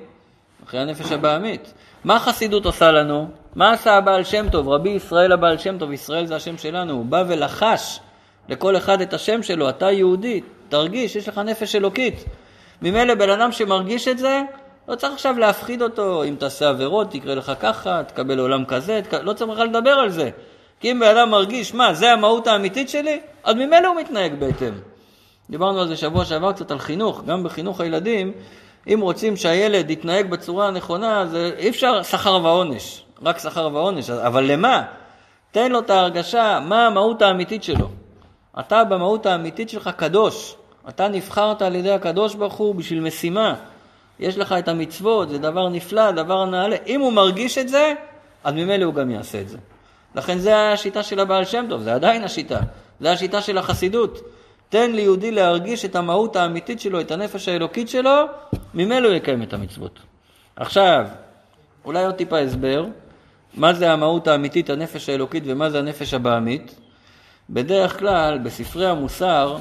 [0.64, 1.72] אחרי הנפש הבעמית.
[2.04, 3.28] מה החסידות עושה לנו?
[3.54, 4.68] מה עשה הבעל שם טוב?
[4.68, 8.00] רבי ישראל הבעל שם טוב, ישראל זה השם שלנו, הוא בא ולחש
[8.48, 12.24] לכל אחד את השם שלו, אתה יהודי, תרגיש, יש לך נפש אלוקית.
[12.82, 14.42] ממילא בן אדם שמרגיש את זה,
[14.88, 19.14] לא צריך עכשיו להפחיד אותו, אם תעשה עבירות, תקרה לך ככה, תקבל עולם כזה, תק...
[19.14, 20.30] לא צריך בכלל לדבר על זה.
[20.80, 24.72] כי אם בן אדם מרגיש, מה, זה המהות האמיתית שלי, אז ממילא הוא מתנהג בהתאם.
[25.50, 28.32] דיברנו על זה שבוע שעבר קצת על חינוך, גם בחינוך הילדים,
[28.92, 34.44] אם רוצים שהילד יתנהג בצורה הנכונה, זה אי אפשר שכר ועונש, רק שכר ועונש, אבל
[34.44, 34.82] למה?
[35.50, 37.88] תן לו את ההרגשה, מה המהות האמיתית שלו.
[38.60, 40.56] אתה במהות האמיתית שלך קדוש,
[40.88, 43.54] אתה נבחרת על ידי הקדוש ברוך הוא בשביל משימה.
[44.20, 46.76] יש לך את המצוות, זה דבר נפלא, דבר נעלה.
[46.86, 47.94] אם הוא מרגיש את זה,
[48.44, 49.58] אז ממילא הוא גם יעשה את זה.
[50.14, 52.60] לכן זה השיטה של הבעל שם טוב, זה עדיין השיטה.
[53.00, 54.20] זה השיטה של החסידות.
[54.68, 58.24] תן ליהודי להרגיש את המהות האמיתית שלו, את הנפש האלוקית שלו,
[58.74, 59.98] ממילא הוא יקיים את המצוות.
[60.56, 61.06] עכשיו,
[61.84, 62.86] אולי עוד טיפה הסבר,
[63.54, 66.83] מה זה המהות האמיתית, הנפש האלוקית, ומה זה הנפש הבעמית.
[67.50, 69.56] בדרך כלל, בספרי המוסר,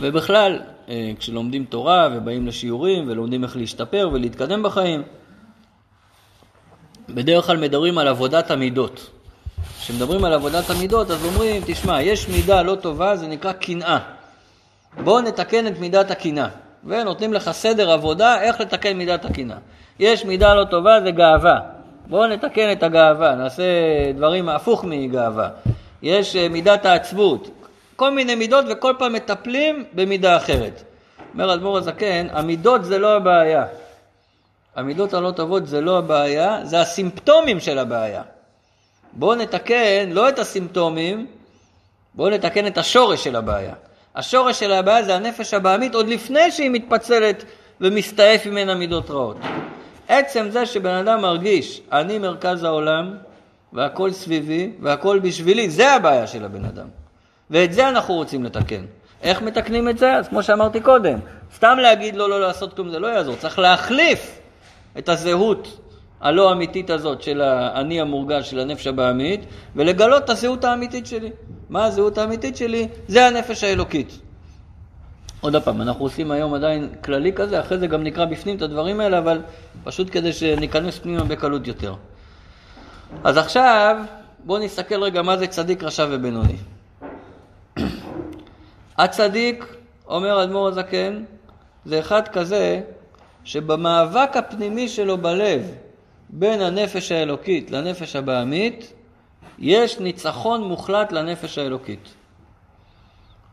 [0.00, 0.58] ובכלל,
[0.88, 5.02] אה, כשלומדים תורה ובאים לשיעורים ולומדים איך להשתפר ולהתקדם בחיים,
[7.08, 9.10] בדרך כלל מדברים על עבודת המידות.
[9.80, 13.98] כשמדברים על עבודת המידות, אז אומרים, תשמע, יש מידה לא טובה, זה נקרא קנאה.
[15.04, 16.48] בואו נתקן את מידת הקנאה.
[16.84, 19.56] ונותנים לך סדר עבודה איך לתקן מידת הקנאה.
[19.98, 21.60] יש מידה לא טובה, זה גאווה.
[22.06, 23.62] בואו נתקן את הגאווה, נעשה
[24.16, 25.48] דברים הפוך מגאווה.
[26.02, 27.50] יש אה, מידת העצבות,
[27.96, 30.82] כל מיני מידות וכל פעם מטפלים במידה אחרת.
[31.34, 33.64] אומר אדמו"ר הזקן, המידות זה לא הבעיה.
[34.76, 38.22] המידות הלא טובות זה לא הבעיה, זה הסימפטומים של הבעיה.
[39.12, 41.26] בואו נתקן לא את הסימפטומים,
[42.14, 43.74] בואו נתקן את השורש של הבעיה.
[44.16, 47.44] השורש של הבעיה זה הנפש הבעמית עוד לפני שהיא מתפצלת
[47.80, 49.36] ומסתעף ממנה מידות רעות.
[50.08, 53.16] עצם זה שבן אדם מרגיש, אני מרכז העולם
[53.72, 56.86] והכל סביבי והכל בשבילי, זה הבעיה של הבן אדם.
[57.50, 58.84] ואת זה אנחנו רוצים לתקן.
[59.22, 60.16] איך מתקנים את זה?
[60.16, 61.18] אז כמו שאמרתי קודם,
[61.54, 64.40] סתם להגיד לא, לא לעשות כלום זה לא יעזור, צריך להחליף
[64.98, 65.78] את הזהות
[66.20, 69.40] הלא אמיתית הזאת של האני המורגש, של הנפש הבעמית,
[69.76, 71.30] ולגלות את הזהות האמיתית שלי.
[71.70, 72.88] מה הזהות האמיתית שלי?
[73.08, 74.18] זה הנפש האלוקית.
[75.40, 79.00] עוד פעם, אנחנו עושים היום עדיין כללי כזה, אחרי זה גם נקרא בפנים את הדברים
[79.00, 79.40] האלה, אבל
[79.84, 81.94] פשוט כדי שניכנס פנימה בקלות יותר.
[83.24, 83.96] אז עכשיו,
[84.44, 86.56] בואו נסתכל רגע מה זה צדיק, רשע ובינוני.
[88.98, 89.64] הצדיק,
[90.06, 91.24] אומר אדמו"ר הזקן,
[91.84, 92.80] זה אחד כזה
[93.44, 95.74] שבמאבק הפנימי שלו בלב
[96.28, 98.92] בין הנפש האלוקית לנפש הבעמית,
[99.58, 102.08] יש ניצחון מוחלט לנפש האלוקית.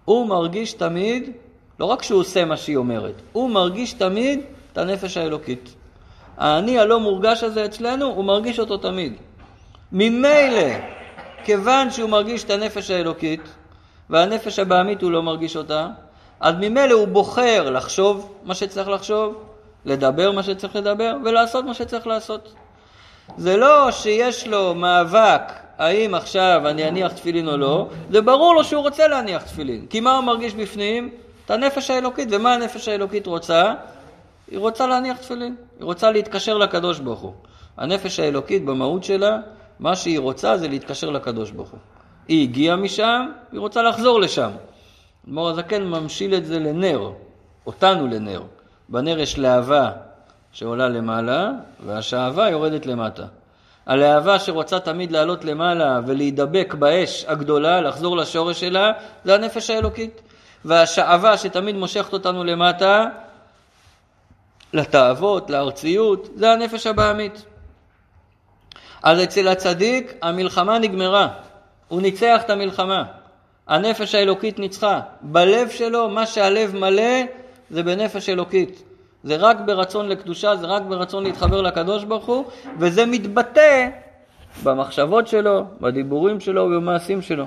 [0.06, 1.32] הוא מרגיש תמיד,
[1.80, 4.40] לא רק שהוא עושה מה שהיא אומרת, הוא מרגיש תמיד
[4.74, 5.76] את הנפש האלוקית.
[6.38, 9.14] האני הלא מורגש הזה אצלנו, הוא מרגיש אותו תמיד.
[9.92, 10.74] ממילא,
[11.44, 13.42] כיוון שהוא מרגיש את הנפש האלוקית,
[14.10, 15.88] והנפש הבעמית הוא לא מרגיש אותה,
[16.40, 19.44] אז ממילא הוא בוחר לחשוב מה שצריך לחשוב,
[19.86, 22.54] לדבר מה שצריך לדבר, ולעשות מה שצריך לעשות.
[23.38, 25.42] זה לא שיש לו מאבק
[25.78, 29.86] האם עכשיו אני אניח תפילין או לא, זה ברור לו שהוא רוצה להניח תפילין.
[29.90, 31.10] כי מה הוא מרגיש בפנים?
[31.46, 32.28] את הנפש האלוקית.
[32.32, 33.74] ומה הנפש האלוקית רוצה?
[34.52, 35.56] היא רוצה להניח תפילין.
[35.80, 37.34] היא רוצה להתקשר לקדוש ברוך הוא.
[37.78, 39.40] הנפש האלוקית במהות שלה,
[39.80, 41.80] מה שהיא רוצה זה להתקשר לקדוש ברוך הוא.
[42.28, 44.52] היא הגיעה משם, היא רוצה לחזור לשם.
[45.28, 47.12] אדמו"ר הזקן ממשיל את זה לנר,
[47.66, 48.42] אותנו לנר.
[48.90, 49.92] בנר יש להבה
[50.52, 51.52] שעולה למעלה,
[51.86, 53.26] והשאהבה יורדת למטה.
[53.86, 58.92] הלהבה שרוצה תמיד לעלות למעלה ולהידבק באש הגדולה, לחזור לשורש שלה,
[59.26, 60.22] זה הנפש האלוקית.
[60.66, 63.06] והשאהבה שתמיד מושכת אותנו למטה,
[64.74, 67.46] לתאוות, לארציות, זה הנפש הבעמית.
[69.04, 71.28] אז אצל הצדיק המלחמה נגמרה,
[71.88, 73.04] הוא ניצח את המלחמה.
[73.68, 75.00] הנפש האלוקית ניצחה.
[75.22, 77.24] בלב שלו, מה שהלב מלא,
[77.70, 78.84] זה בנפש אלוקית.
[79.24, 82.46] זה רק ברצון לקדושה, זה רק ברצון להתחבר לקדוש ברוך הוא,
[82.80, 83.88] וזה מתבטא
[84.64, 87.46] במחשבות שלו, בדיבורים שלו ובמעשים שלו.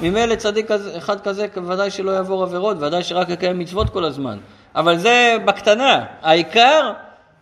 [0.00, 4.38] ממילא צדיק אחד כזה ודאי שלא יעבור עבירות, ודאי שרק יקיים מצוות כל הזמן.
[4.74, 6.04] אבל זה בקטנה.
[6.22, 6.92] העיקר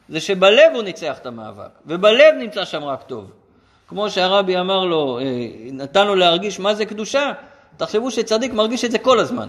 [0.08, 3.43] זה שבלב הוא ניצח את המאבק, ובלב נמצא שם רק טוב.
[3.88, 5.24] כמו שהרבי אמר לו, אה,
[5.72, 7.32] נתן לו להרגיש מה זה קדושה,
[7.76, 9.48] תחשבו שצדיק מרגיש את זה כל הזמן.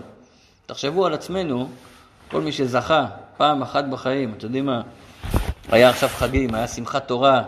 [0.65, 1.67] תחשבו על עצמנו,
[2.31, 3.05] כל מי שזכה
[3.37, 4.81] פעם אחת בחיים, אתם יודעים מה?
[5.71, 7.43] היה עכשיו חגים, היה שמחת תורה,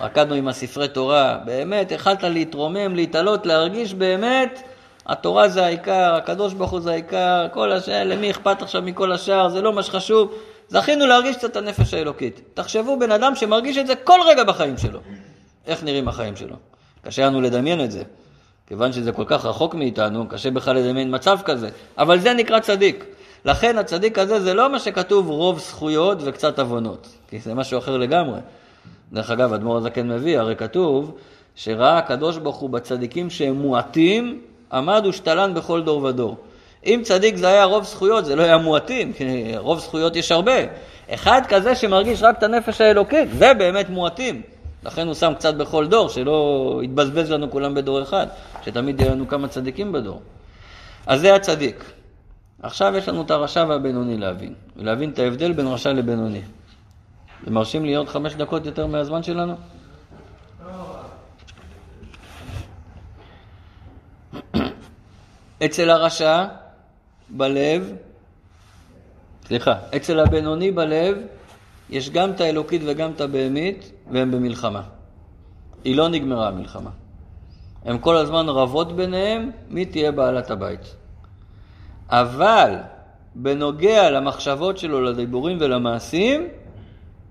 [0.00, 4.62] רקדנו עם הספרי תורה, באמת, יכלת להתרומם, להתעלות, להרגיש באמת,
[5.06, 9.48] התורה זה העיקר, הקדוש ברוך הוא זה העיקר, כל השאר, למי אכפת עכשיו מכל השאר,
[9.48, 10.32] זה לא מה שחשוב.
[10.68, 12.40] זכינו להרגיש קצת את הנפש האלוקית.
[12.54, 15.00] תחשבו בן אדם שמרגיש את זה כל רגע בחיים שלו.
[15.68, 16.56] איך נראים החיים שלו?
[17.02, 18.02] קשה לנו לדמיין את זה.
[18.66, 21.68] כיוון שזה כל כך רחוק מאיתנו, קשה בכלל לדמיין מצב כזה.
[21.98, 23.04] אבל זה נקרא צדיק.
[23.44, 27.96] לכן הצדיק הזה זה לא מה שכתוב רוב זכויות וקצת עוונות, כי זה משהו אחר
[27.96, 28.40] לגמרי.
[29.12, 31.14] דרך אגב, אדמו"ר הזקן מביא, הרי כתוב
[31.54, 34.40] שראה הקדוש ברוך הוא בצדיקים שהם מועטים,
[34.72, 36.36] עמד ושתלן בכל דור ודור.
[36.86, 40.52] אם צדיק זה היה רוב זכויות, זה לא היה מועטים, כי רוב זכויות יש הרבה.
[41.10, 44.42] אחד כזה שמרגיש רק את הנפש האלוקית, זה באמת מועטים.
[44.84, 48.26] לכן הוא שם קצת בכל דור, שלא יתבזבז לנו כולם בדור אחד,
[48.64, 50.22] שתמיד יהיו לנו כמה צדיקים בדור.
[51.06, 51.84] אז זה הצדיק.
[52.62, 56.42] עכשיו יש לנו את הרשע והבינוני להבין, ולהבין את ההבדל בין רשע לבינוני.
[57.42, 59.54] אתם מרשים לי עוד חמש דקות יותר מהזמן שלנו?
[65.64, 66.44] אצל הרשע,
[67.28, 67.92] בלב,
[69.46, 71.18] סליחה, אצל הבינוני בלב,
[71.90, 74.82] יש גם את האלוקית וגם את הבהמית, והם במלחמה.
[75.84, 76.90] היא לא נגמרה המלחמה.
[77.84, 80.94] הם כל הזמן רבות ביניהם, מי תהיה בעלת הבית.
[82.08, 82.76] אבל
[83.34, 86.48] בנוגע למחשבות שלו, לדיבורים ולמעשים,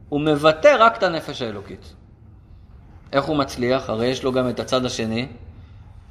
[0.09, 1.93] הוא מבטא רק את הנפש האלוקית.
[3.11, 3.89] איך הוא מצליח?
[3.89, 5.28] הרי יש לו גם את הצד השני.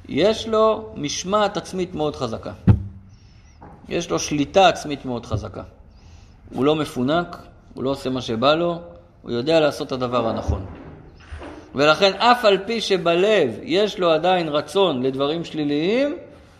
[0.07, 2.53] יש לו משמעת עצמית מאוד חזקה.
[3.89, 5.63] יש לו שליטה עצמית מאוד חזקה.
[6.53, 7.37] הוא לא מפונק,
[7.73, 8.81] הוא לא עושה מה שבא לו,
[9.27, 10.65] הוא יודע לעשות את הדבר הנכון.
[11.75, 16.17] ולכן אף על פי שבלב יש לו עדיין רצון לדברים שליליים,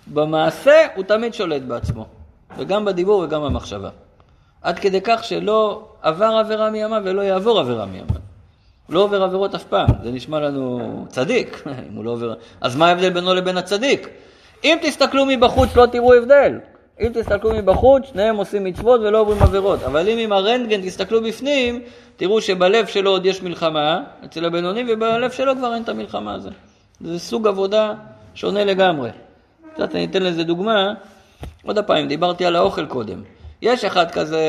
[0.08, 2.06] במעשה הוא תמיד שולט בעצמו,
[2.58, 3.90] וגם בדיבור וגם במחשבה.
[4.62, 8.16] עד כדי כך שלא עבר עבירה מימיו ולא יעבור עבירה מימיו.
[8.88, 12.34] הוא לא עובר עבירות אף פעם, זה נשמע לנו צדיק, אם הוא לא עובר...
[12.62, 14.10] אז מה ההבדל בינו לבין הצדיק?
[14.64, 16.60] אם תסתכלו מבחוץ לא תראו הבדל.
[17.02, 19.84] אם תסתכלו מבחוץ, שניהם עושים מצוות ולא עוברים עבירות.
[19.84, 21.82] אבל אם עם הרנטגן תסתכלו בפנים,
[22.16, 26.50] תראו שבלב שלו עוד יש מלחמה, אצל הבינוני, ובלב שלו כבר אין את המלחמה הזו.
[27.02, 27.94] זה סוג עבודה
[28.36, 29.10] שונה לגמרי.
[29.74, 30.94] קצת אני אתן לזה דוגמה.
[31.66, 33.22] עוד פעם, דיברתי על האוכל קודם.
[33.62, 34.42] יש אחד כזה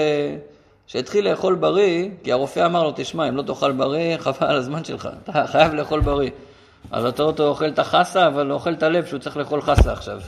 [0.87, 4.85] שהתחיל לאכול בריא, כי הרופא אמר לו, תשמע, אם לא תאכל בריא, חבל על הזמן
[4.85, 6.31] שלך, אתה חייב לאכול בריא.
[6.91, 10.21] אז אתה אותו אוכל את החסה, אבל אוכל את הלב שהוא צריך לאכול חסה עכשיו.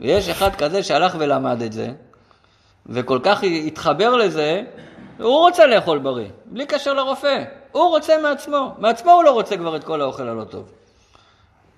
[0.00, 1.88] ויש אחד כזה שהלך ולמד את זה,
[2.86, 4.62] וכל כך התחבר לזה,
[5.18, 7.44] הוא רוצה לאכול בריא, בלי קשר לרופא.
[7.72, 8.74] הוא רוצה מעצמו.
[8.78, 10.72] מעצמו הוא לא רוצה כבר את כל האוכל הלא טוב.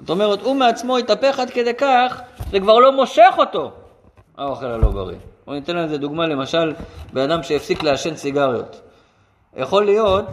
[0.01, 3.73] זאת אומרת, הוא מעצמו התהפך עד כדי כך, זה כבר לא מושך אותו,
[4.39, 5.18] האוכל הלא בריא.
[5.47, 6.73] בואו ניתן לזה דוגמה, למשל,
[7.12, 8.81] בן אדם שהפסיק לעשן סיגריות.
[9.57, 10.25] יכול להיות,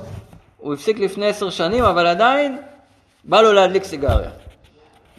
[0.58, 2.58] הוא הפסיק לפני עשר שנים, אבל עדיין
[3.24, 4.30] בא לו להדליק סיגריה.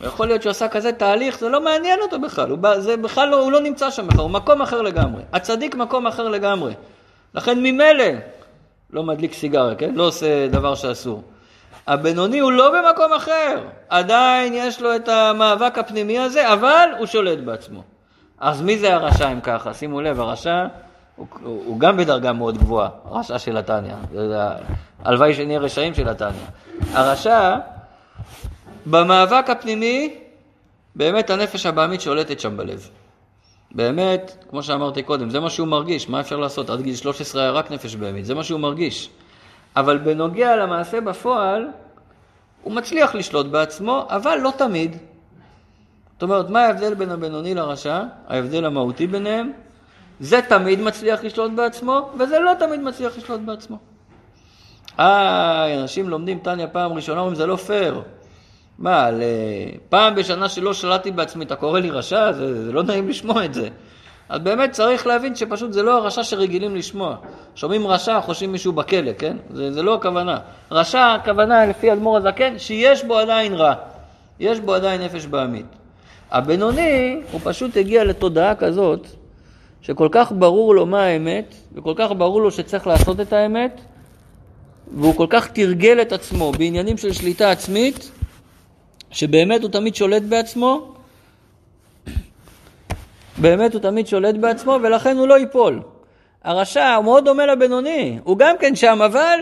[0.00, 3.40] ויכול להיות שהוא עשה כזה תהליך, זה לא מעניין אותו בכלל, הוא, זה בכלל לא,
[3.40, 5.22] הוא לא נמצא שם בכלל, הוא מקום אחר לגמרי.
[5.32, 6.74] הצדיק מקום אחר לגמרי.
[7.34, 8.04] לכן ממילא
[8.90, 9.94] לא מדליק סיגריה, כן?
[9.94, 11.22] לא עושה דבר שאסור.
[11.86, 17.38] הבינוני הוא לא במקום אחר, עדיין יש לו את המאבק הפנימי הזה, אבל הוא שולט
[17.38, 17.82] בעצמו.
[18.40, 19.74] אז מי זה הרשע אם ככה?
[19.74, 20.66] שימו לב, הרשע
[21.16, 23.94] הוא, הוא, הוא גם בדרגה מאוד גבוהה, הרשע של התניא.
[25.04, 26.46] הלוואי שנהיה רשעים של התניא.
[26.92, 27.56] הרשע
[28.90, 30.14] במאבק הפנימי,
[30.94, 32.90] באמת הנפש הבעמית שולטת שם בלב.
[33.70, 36.70] באמת, כמו שאמרתי קודם, זה מה שהוא מרגיש, מה אפשר לעשות?
[36.70, 39.10] עד גיל 13 היה רק נפש בהמית, זה מה שהוא מרגיש.
[39.76, 41.68] אבל בנוגע למעשה בפועל,
[42.62, 44.96] הוא מצליח לשלוט בעצמו, אבל לא תמיד.
[46.12, 48.02] זאת אומרת, מה ההבדל בין הבינוני לרשע?
[48.28, 49.52] ההבדל המהותי ביניהם?
[50.20, 53.78] זה תמיד מצליח לשלוט בעצמו, וזה לא תמיד מצליח לשלוט בעצמו.
[54.98, 58.02] אה, אנשים לומדים טניה פעם ראשונה, אומרים, זה לא פייר.
[58.78, 59.10] מה,
[59.88, 62.32] פעם בשנה שלא שלטתי בעצמי, אתה קורא לי רשע?
[62.32, 63.68] זה, זה לא נעים לשמוע את זה.
[64.28, 67.16] אז באמת צריך להבין שפשוט זה לא הרשע שרגילים לשמוע.
[67.54, 69.36] שומעים רשע, חושבים מישהו בכלא, כן?
[69.50, 70.38] זה, זה לא הכוונה.
[70.70, 73.74] רשע, הכוונה לפי אדמו"ר הזקן, שיש בו עדיין רע.
[74.40, 75.66] יש בו עדיין נפש בעמית.
[76.30, 79.06] הבינוני, הוא פשוט הגיע לתודעה כזאת,
[79.82, 83.80] שכל כך ברור לו מה האמת, וכל כך ברור לו שצריך לעשות את האמת,
[84.94, 88.10] והוא כל כך תרגל את עצמו בעניינים של שליטה עצמית,
[89.10, 90.94] שבאמת הוא תמיד שולט בעצמו,
[93.38, 95.82] באמת הוא תמיד שולט בעצמו, ולכן הוא לא ייפול.
[96.44, 99.38] הרשע הוא מאוד דומה לבינוני, הוא גם כן שם, אבל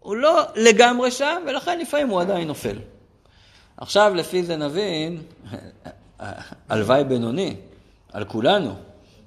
[0.00, 2.76] הוא לא לגמרי שם, ולכן לפעמים הוא עדיין נופל.
[3.76, 5.22] עכשיו לפי זה נבין,
[6.68, 7.54] הלוואי בינוני,
[8.12, 8.74] על כולנו.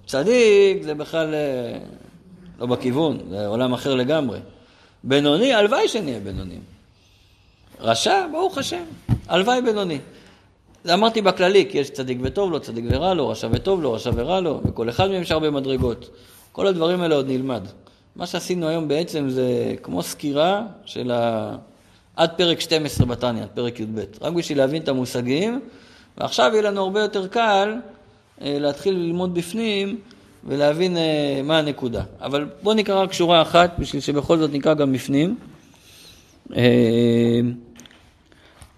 [0.05, 1.77] צדיק זה בכלל אה,
[2.59, 4.39] לא בכיוון, זה עולם אחר לגמרי.
[5.03, 6.74] בינוני, הלוואי שנהיה בינונים.
[7.79, 8.83] רשע, ברוך השם,
[9.27, 9.99] הלוואי בינוני.
[10.83, 14.11] זה אמרתי בכללי, כי יש צדיק וטוב לו, צדיק ורע לו, רשע וטוב לו, רשע
[14.15, 16.09] ורע לו, וכל אחד מהם יש הרבה מדרגות.
[16.51, 17.67] כל הדברים האלה עוד נלמד.
[18.15, 21.55] מה שעשינו היום בעצם זה כמו סקירה של ה...
[22.15, 23.99] עד פרק 12 בתניא, עד פרק י"ב.
[24.21, 25.59] רק בשביל להבין את המושגים,
[26.17, 27.73] ועכשיו יהיה לנו הרבה יותר קל
[28.41, 29.99] אה, להתחיל ללמוד בפנים
[30.43, 32.03] ולהבין אה, מה הנקודה.
[32.21, 35.35] אבל בואו נקרא רק שורה אחת, בשביל שבכל זאת נקרא גם בפנים.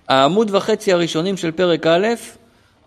[0.08, 2.08] העמוד וחצי הראשונים של פרק א',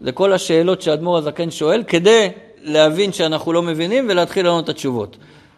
[0.01, 2.29] זה כל השאלות שאדמו"ר הזקן שואל, כדי
[2.63, 5.17] להבין שאנחנו לא מבינים ולהתחיל לענות את התשובות.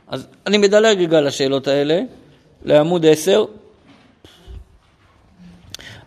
[0.09, 2.01] אז אני מדלג רגע לשאלות האלה,
[2.65, 3.45] לעמוד 10.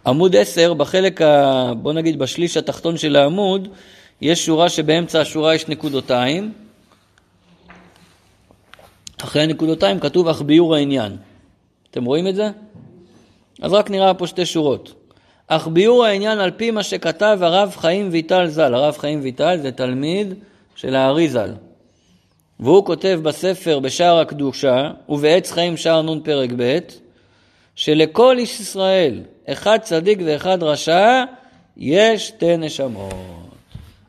[0.05, 3.67] עמוד 10, בחלק, ה, בוא נגיד בשליש התחתון של העמוד,
[4.21, 6.53] יש שורה שבאמצע השורה יש נקודותיים.
[9.23, 11.17] אחרי הנקודותיים כתוב אך ביור העניין.
[11.91, 12.49] אתם רואים את זה?
[13.61, 15.04] אז רק נראה פה שתי שורות.
[15.47, 18.73] אך ביאור העניין על פי מה שכתב הרב חיים ויטל ז"ל.
[18.73, 20.33] הרב חיים ויטל זה תלמיד
[20.75, 21.51] של הארי ז"ל.
[22.59, 26.79] והוא כותב בספר בשער הקדושה ובעץ חיים שער נ' פרק ב'
[27.75, 31.23] שלכל איש ישראל, אחד צדיק ואחד רשע,
[31.77, 33.13] יש שתי נשמות.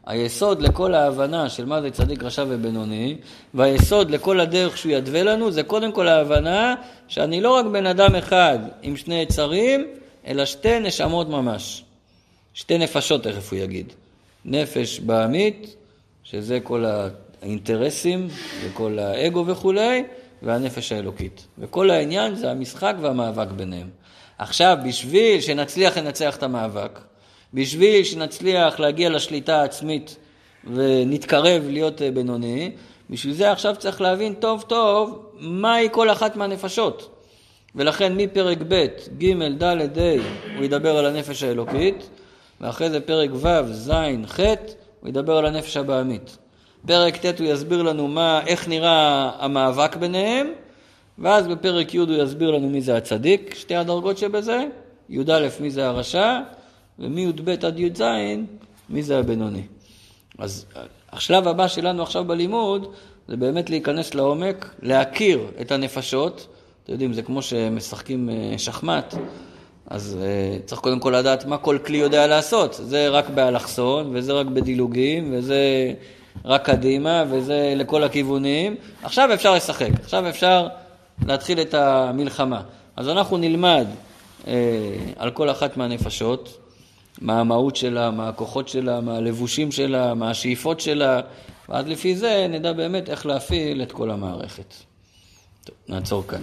[0.07, 3.16] היסוד לכל ההבנה של מה זה צדיק, רשע ובינוני,
[3.55, 6.74] והיסוד לכל הדרך שהוא ידווה לנו, זה קודם כל ההבנה
[7.09, 9.87] שאני לא רק בן אדם אחד עם שני יצרים,
[10.27, 11.85] אלא שתי נשמות ממש.
[12.55, 13.93] שתי נפשות, תכף הוא יגיד.
[14.45, 15.77] נפש בעמית,
[16.24, 16.85] שזה כל
[17.43, 18.29] האינטרסים
[18.64, 20.05] וכל האגו וכולי,
[20.43, 21.47] והנפש האלוקית.
[21.59, 23.91] וכל העניין זה המשחק והמאבק ביניהם.
[24.39, 27.01] עכשיו, בשביל שנצליח לנצח את המאבק,
[27.55, 30.16] בשביל שנצליח להגיע לשליטה העצמית
[30.74, 32.70] ונתקרב להיות אה, בינוני,
[33.11, 37.16] בשביל זה עכשיו צריך להבין טוב טוב מהי כל אחת מהנפשות.
[37.77, 38.87] ולכן מפרק ב',
[39.18, 39.64] ג', ד',
[39.99, 40.16] ה',
[40.57, 42.09] הוא ידבר על הנפש האלוקית,
[42.61, 43.91] ואחרי זה פרק ו', ז',
[44.27, 44.41] ח',
[45.01, 46.39] הוא ידבר על הנפש הבעמית.
[46.87, 50.47] פרק ט' הוא יסביר לנו מה, איך נראה המאבק ביניהם,
[51.18, 54.64] ואז בפרק י' הוא יסביר לנו מי זה הצדיק, שתי הדרגות שבזה,
[55.09, 56.41] י"א מי זה הרשע,
[56.99, 58.03] ומי"ב עד י"ז
[58.89, 59.62] מי זה הבינוני.
[60.39, 60.66] אז
[61.12, 62.93] השלב הבא שלנו עכשיו בלימוד
[63.29, 66.55] זה באמת להיכנס לעומק, להכיר את הנפשות.
[66.87, 69.14] אתם יודעים, זה כמו שמשחקים אה, שחמט,
[69.87, 72.80] אז uh, צריך קודם כל לדעת מה כל כלי יודע לעשות.
[72.82, 75.93] זה רק באלכסון, וזה רק בדילוגים, וזה
[76.45, 78.76] רק קדימה, וזה לכל הכיוונים.
[79.03, 80.68] עכשיו אפשר לשחק, עכשיו אפשר
[81.26, 82.62] להתחיל את המלחמה.
[82.97, 83.87] אז אנחנו נלמד
[84.45, 84.47] uh,
[85.16, 86.59] על כל אחת מהנפשות,
[87.20, 91.20] מה המהות שלה, מה הכוחות שלה, מה הלבושים שלה, מה השאיפות שלה,
[91.68, 94.74] ואז לפי זה נדע באמת איך להפעיל את כל המערכת.
[95.64, 96.43] טוב, נעצור כאן.